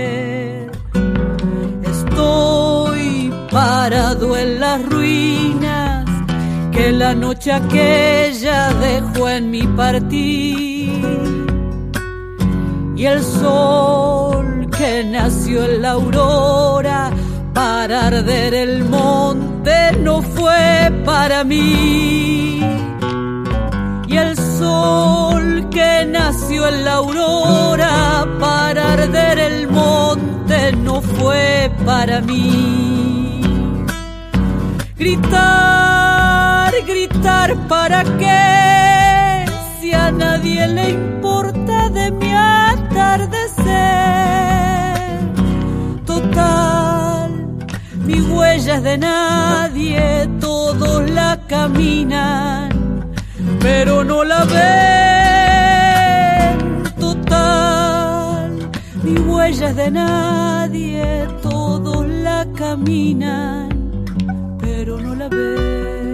[1.83, 2.84] Estoy
[3.55, 6.05] parado en las ruinas
[6.73, 10.91] que la noche aquella dejó en mi partir.
[12.97, 17.11] Y el sol que nació en la aurora
[17.53, 22.59] para arder el monte no fue para mí.
[24.05, 32.19] Y el sol que nació en la aurora para arder el monte no fue para
[32.19, 33.34] mí.
[35.05, 39.45] Gritar, gritar para qué
[39.79, 43.59] si a nadie le importa de mi atardecer.
[46.07, 47.29] Total
[48.03, 52.69] mi huella es de nadie, todos la caminan,
[53.59, 55.75] pero no la ven.
[56.99, 58.49] Total,
[59.03, 63.64] mi huella es de nadie, todos la caminan,
[65.29, 66.04] pero no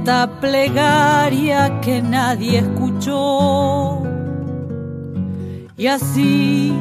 [0.00, 4.02] esta plegaria que nadie escuchó.
[5.76, 6.74] Y así,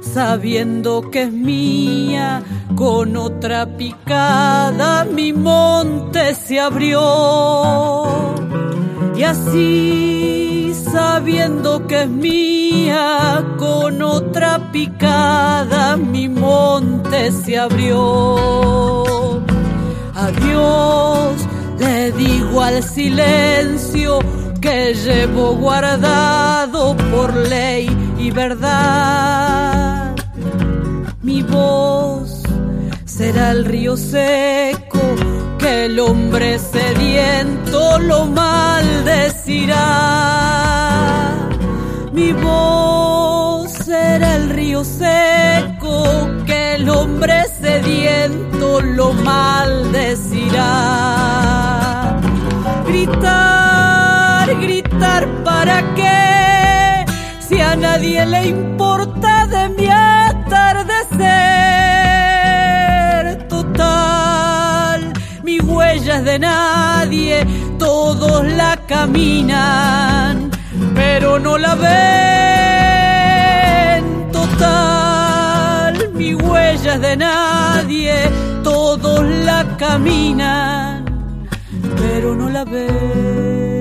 [0.00, 2.42] sabiendo que es mía,
[2.74, 8.34] con otra picada mi monte se abrió.
[9.16, 19.42] Y así, sabiendo que es mía, con otra picada mi monte se abrió.
[20.14, 21.48] Adiós,
[21.82, 24.20] le digo al silencio
[24.60, 30.14] que llevo guardado por ley y verdad.
[31.22, 32.42] Mi voz
[33.04, 35.00] será el río seco
[35.58, 39.78] que el hombre sediento lo maldecirá.
[42.12, 49.72] Mi voz será el río seco que el hombre sediento lo maldecirá.
[52.86, 57.04] Gritar, gritar para qué,
[57.40, 61.08] si a nadie le importa de mi atardecer
[63.48, 65.12] total.
[65.42, 67.46] Mi huella es de nadie,
[67.78, 70.50] todos la caminan,
[70.94, 71.92] pero no la ven
[74.32, 76.10] total.
[76.14, 78.14] Mi huella es de nadie,
[78.62, 81.01] todos la caminan,
[82.02, 83.71] pero no la ven.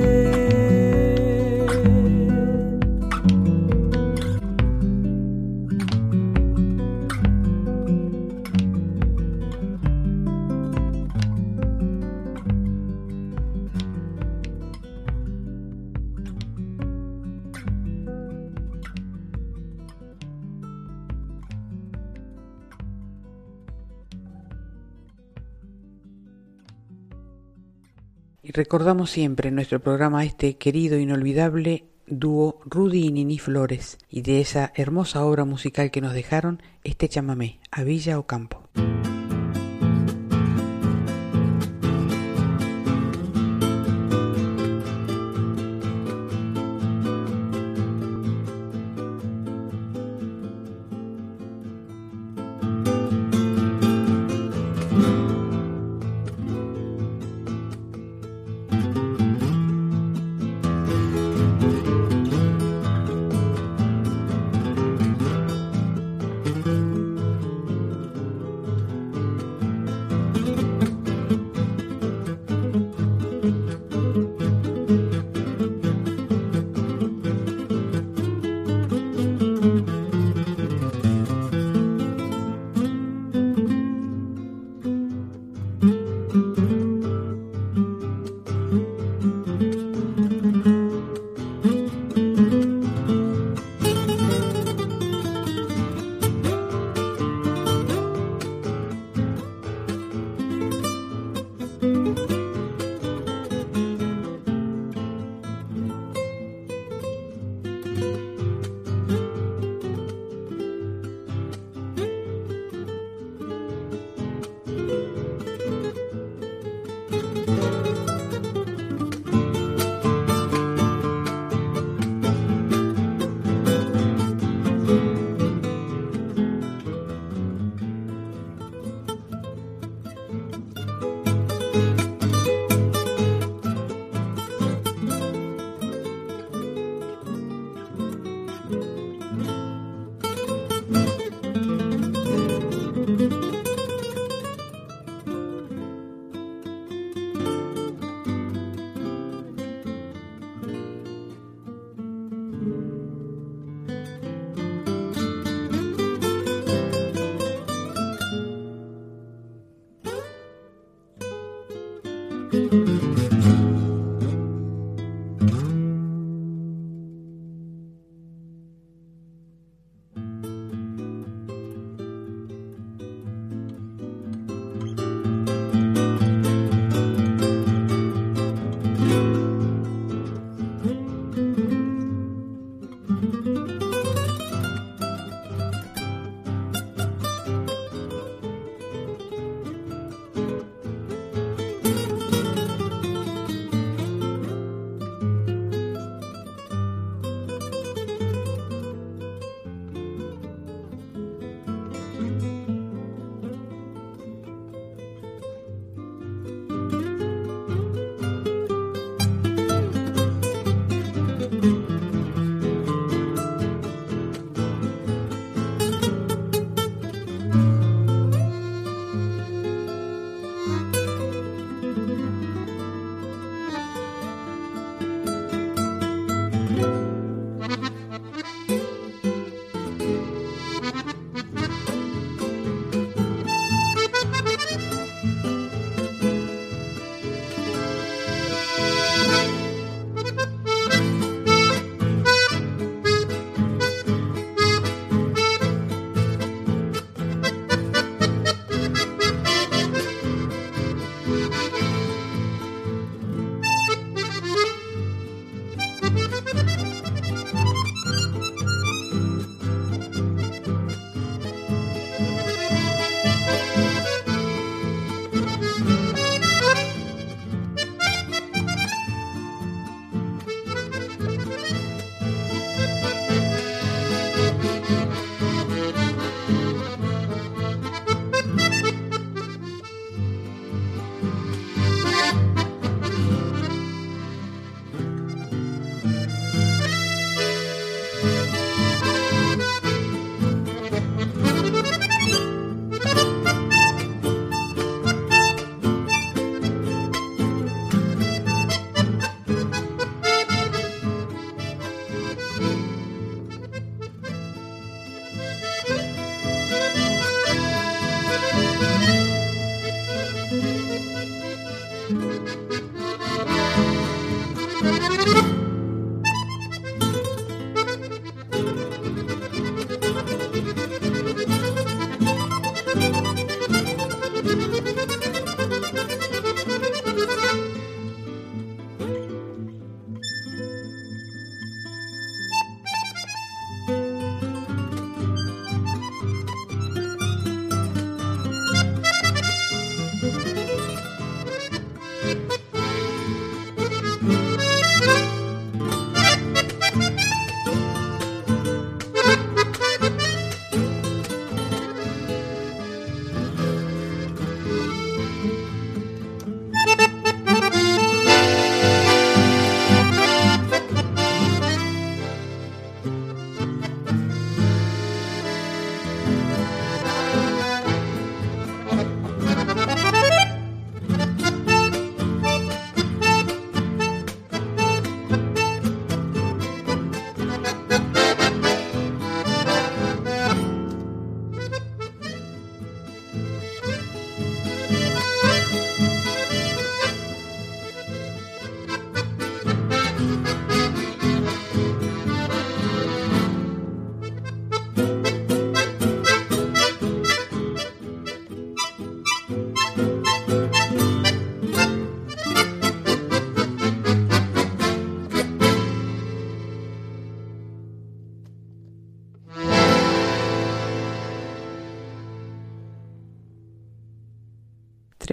[28.43, 34.21] Y recordamos siempre en nuestro programa este querido inolvidable dúo Rudy y Nini Flores y
[34.21, 38.17] de esa hermosa obra musical que nos dejaron este chamamé, a Villa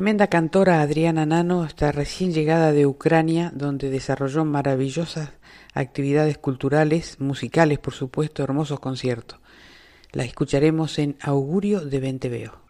[0.08, 5.32] Tremenda cantora Adriana Nano está recién llegada de Ucrania, donde desarrolló maravillosas
[5.74, 9.38] actividades culturales, musicales, por supuesto, hermosos conciertos.
[10.12, 12.67] La escucharemos en Augurio de Venteveo.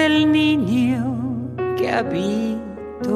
[0.00, 1.16] Del niño
[1.76, 3.14] que habito.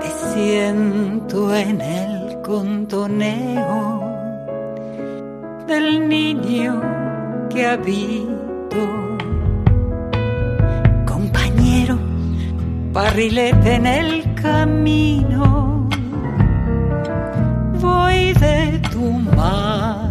[0.00, 4.00] Te siento en el contoneo
[5.68, 6.80] del niño
[7.50, 8.82] que habito.
[11.06, 11.98] Compañero,
[12.92, 15.88] barrilete en el camino,
[17.80, 19.04] voy de tu
[19.36, 20.01] mano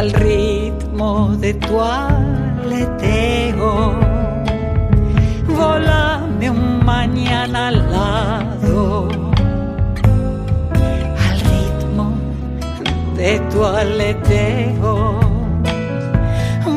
[0.00, 3.72] al ritmo de tu aleteo.
[5.58, 9.08] Volame un mañana al lado
[11.26, 12.06] al ritmo
[13.18, 15.20] de tu aleteo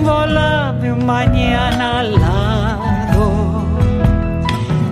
[0.03, 3.25] volame un mañana al lado.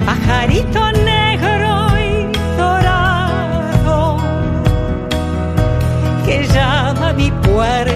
[0.05, 0.81] Pajarito
[1.13, 1.73] negro
[2.09, 2.11] y
[2.57, 4.17] dorado
[6.25, 7.90] que llama mi puerta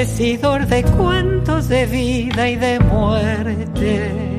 [0.00, 4.29] decidor de cuentos de vida y de muerte.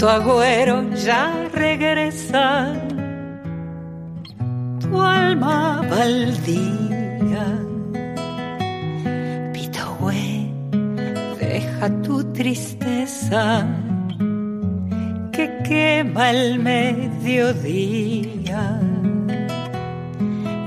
[0.00, 2.72] Tu agüero ya regresa.
[4.80, 7.46] Tu alma baldía.
[9.52, 10.48] Pitahue,
[11.38, 13.66] deja tu tristeza
[15.32, 18.80] que quema el mediodía.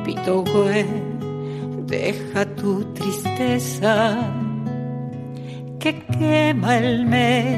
[0.05, 0.85] Pitahue,
[1.87, 4.42] deja tu tristeza
[5.83, 7.51] que quema el mediodía.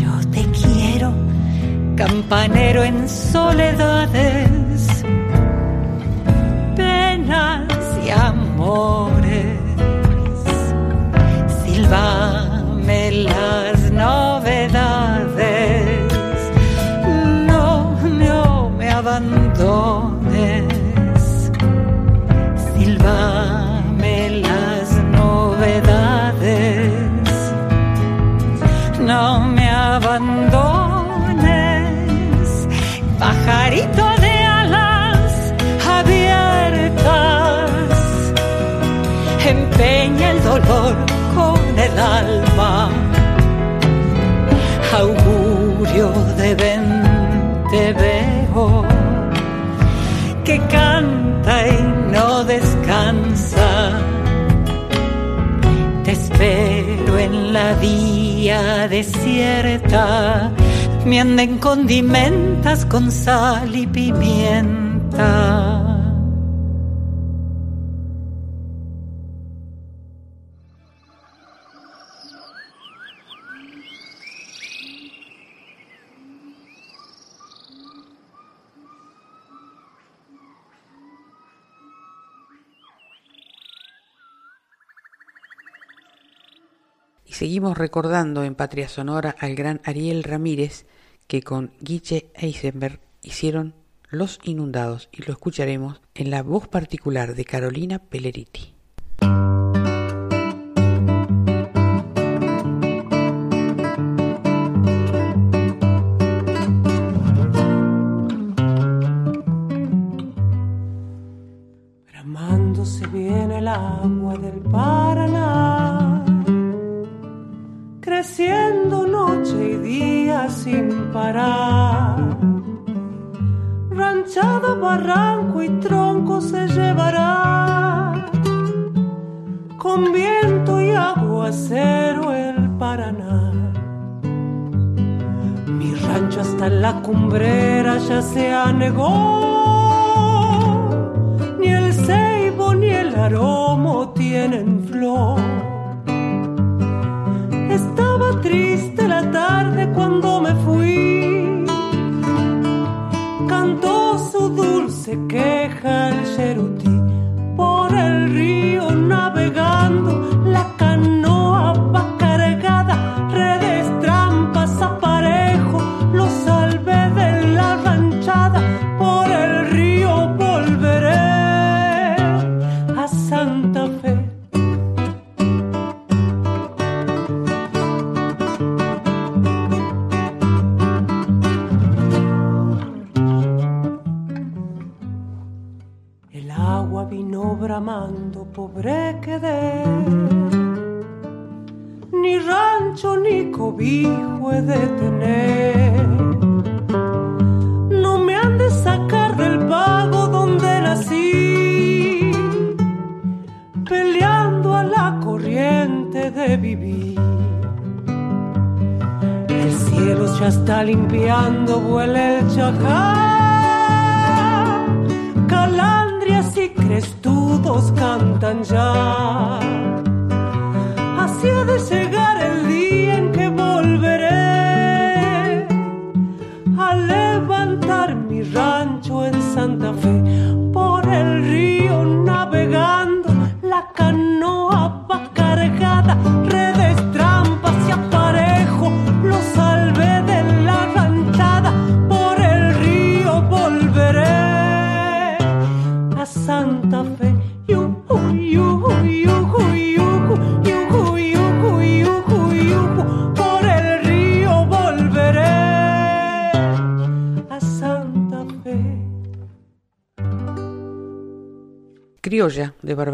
[0.00, 1.12] Yo te quiero,
[1.94, 5.04] campanero en soledades,
[6.74, 7.68] penas
[8.02, 9.58] y amores.
[11.62, 15.11] Silbame las novedades,
[61.04, 65.81] me anden condimentas con sal y pimienta.
[87.42, 90.86] Seguimos recordando en Patria Sonora al gran Ariel Ramírez
[91.26, 93.74] que con Guille Eisenberg hicieron
[94.10, 98.74] Los Inundados y lo escucharemos en la voz particular de Carolina Pelleriti.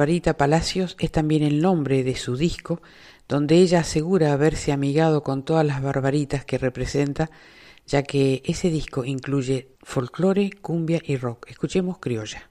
[0.09, 2.81] Margarita Palacios es también el nombre de su disco,
[3.29, 7.31] donde ella asegura haberse amigado con todas las barbaritas que representa,
[7.87, 11.51] ya que ese disco incluye folclore, cumbia y rock.
[11.51, 12.51] Escuchemos criolla.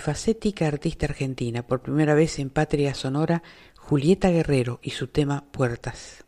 [0.00, 3.42] multifacética artista argentina, por primera vez en Patria Sonora,
[3.76, 6.19] Julieta Guerrero y su tema Puertas.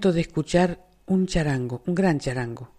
[0.00, 2.70] De escuchar un charango, un gran charango.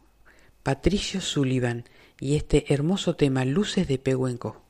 [0.64, 1.84] Patricio Sullivan
[2.18, 4.62] y este hermoso tema Luces de Pehuenco.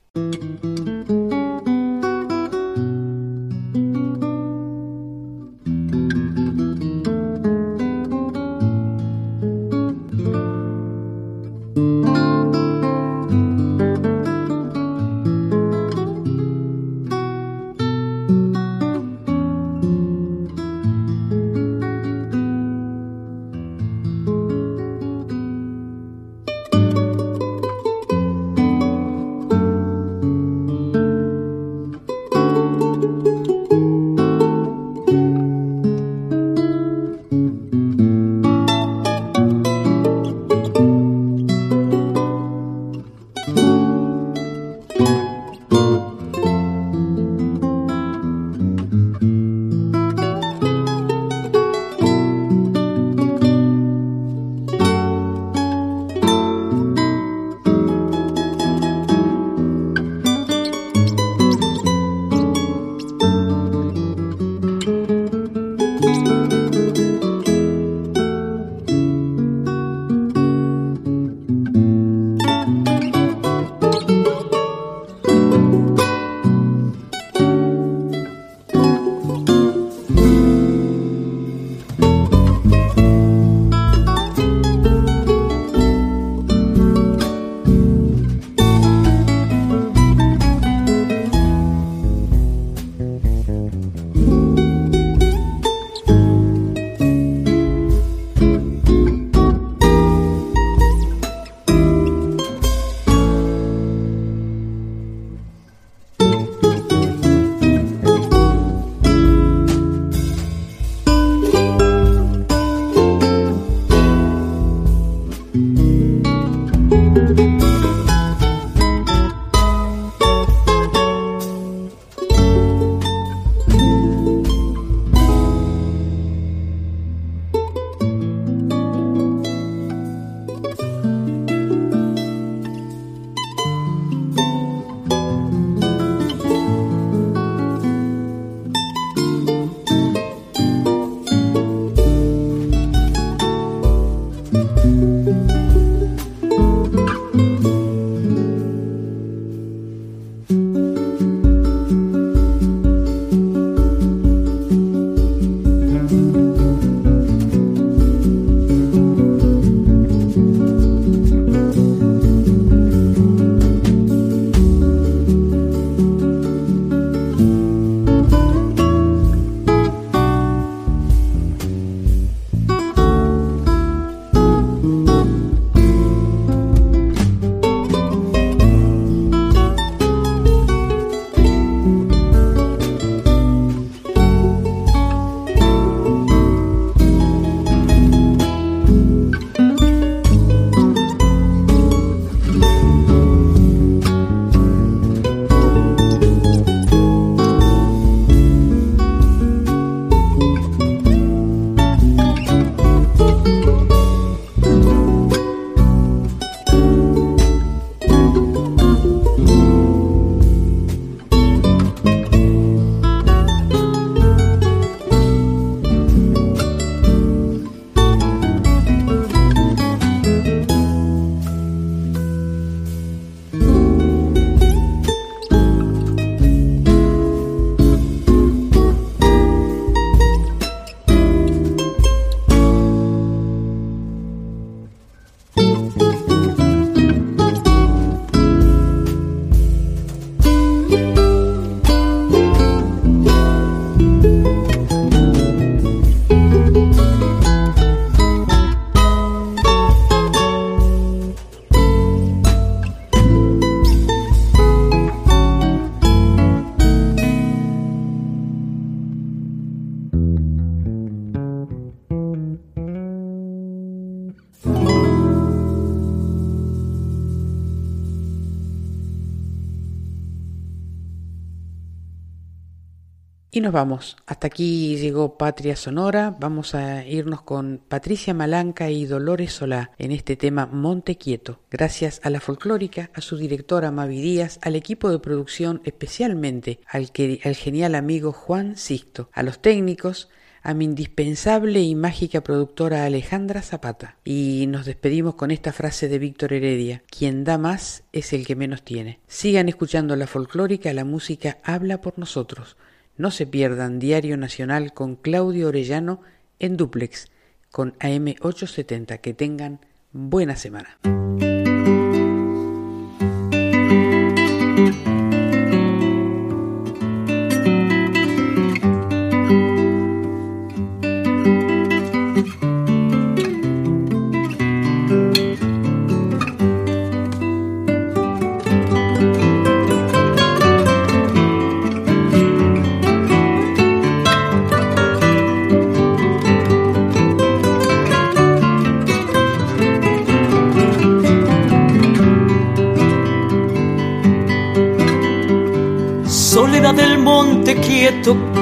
[273.60, 274.16] Nos vamos.
[274.26, 276.36] Hasta aquí llegó Patria Sonora.
[276.38, 281.60] Vamos a irnos con Patricia Malanca y Dolores Solá en este tema Monte Quieto.
[281.70, 287.10] Gracias a la folclórica, a su directora Mavi Díaz, al equipo de producción, especialmente al,
[287.44, 290.28] al genial amigo Juan Sisto, a los técnicos,
[290.62, 294.16] a mi indispensable y mágica productora Alejandra Zapata.
[294.24, 298.56] Y nos despedimos con esta frase de Víctor Heredia, quien da más es el que
[298.56, 299.20] menos tiene.
[299.26, 302.76] Sigan escuchando la folclórica, la música habla por nosotros.
[303.20, 306.22] No se pierdan Diario Nacional con Claudio Orellano
[306.58, 307.26] en duplex
[307.70, 309.20] con AM870.
[309.20, 309.80] Que tengan
[310.10, 310.98] buena semana.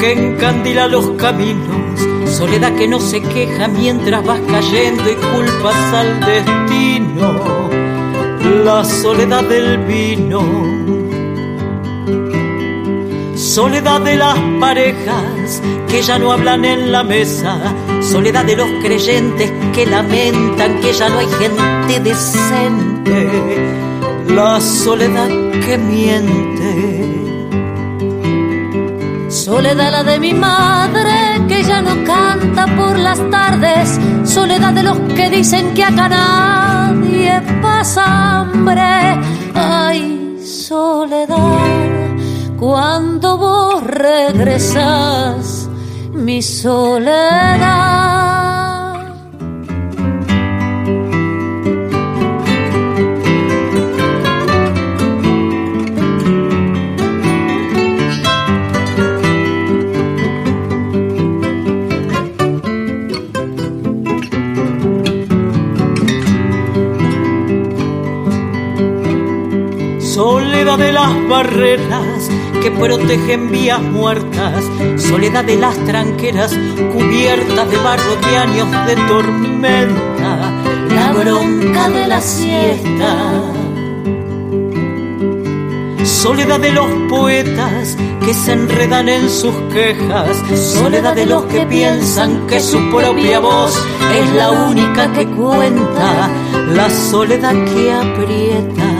[0.00, 6.20] Que encandila los caminos, soledad que no se queja mientras vas cayendo y culpas al
[6.20, 7.68] destino,
[8.64, 10.42] la soledad del vino,
[13.34, 17.58] soledad de las parejas que ya no hablan en la mesa,
[18.00, 23.28] soledad de los creyentes que lamentan que ya no hay gente decente,
[24.28, 25.28] la soledad
[25.64, 26.57] que miente
[29.28, 34.00] Soledad la de mi madre que ya no canta por las tardes.
[34.24, 39.20] Soledad de los que dicen que acá nadie pasa hambre.
[39.54, 41.36] Ay, soledad,
[42.58, 45.68] cuando vos regresas,
[46.12, 48.17] mi soledad.
[71.08, 72.28] Las barreras
[72.62, 74.64] que protegen vías muertas,
[74.96, 76.52] soledad de las tranqueras
[76.92, 80.52] cubiertas de barro de años de tormenta,
[80.90, 83.42] la bronca de la siesta.
[86.04, 90.36] Soledad de los poetas que se enredan en sus quejas,
[90.74, 93.74] soledad de los que piensan que su propia voz
[94.14, 96.30] es la única que cuenta,
[96.74, 98.97] la soledad que aprieta.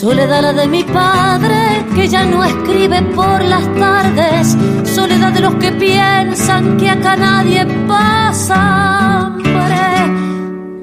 [0.00, 4.56] Soledad la de mi padre que ya no escribe por las tardes.
[4.94, 9.84] Soledad de los que piensan que acá nadie pasa hambre.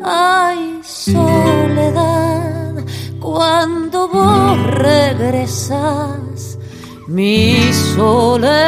[0.06, 2.76] Ay, soledad,
[3.20, 6.60] cuando vos regresas,
[7.08, 8.67] mi soledad.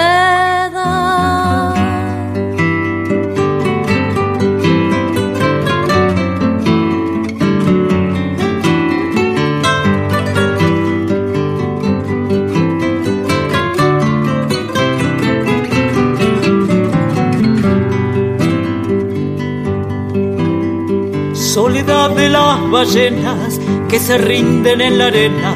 [23.87, 25.53] Que se rinden en la arena.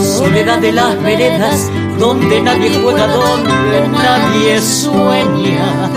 [0.00, 1.70] Soledad de las veredas
[2.00, 5.90] donde nadie juega, donde nadie sueña.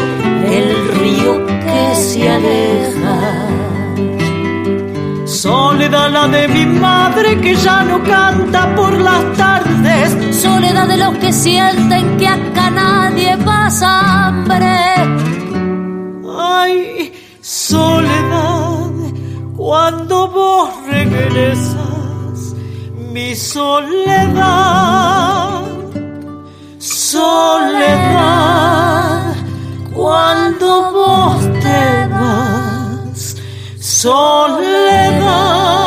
[0.45, 3.17] El río que se aleja.
[5.25, 10.35] Soledad la de mi madre que ya no canta por las tardes.
[10.35, 14.86] Soledad de los que sienten que acá nadie pasa hambre.
[19.68, 22.56] Cuando vos regresas,
[23.11, 24.39] mi soledad.
[26.80, 27.76] Soledad,
[29.94, 33.35] cuando vos te vas,
[33.77, 35.86] soledad.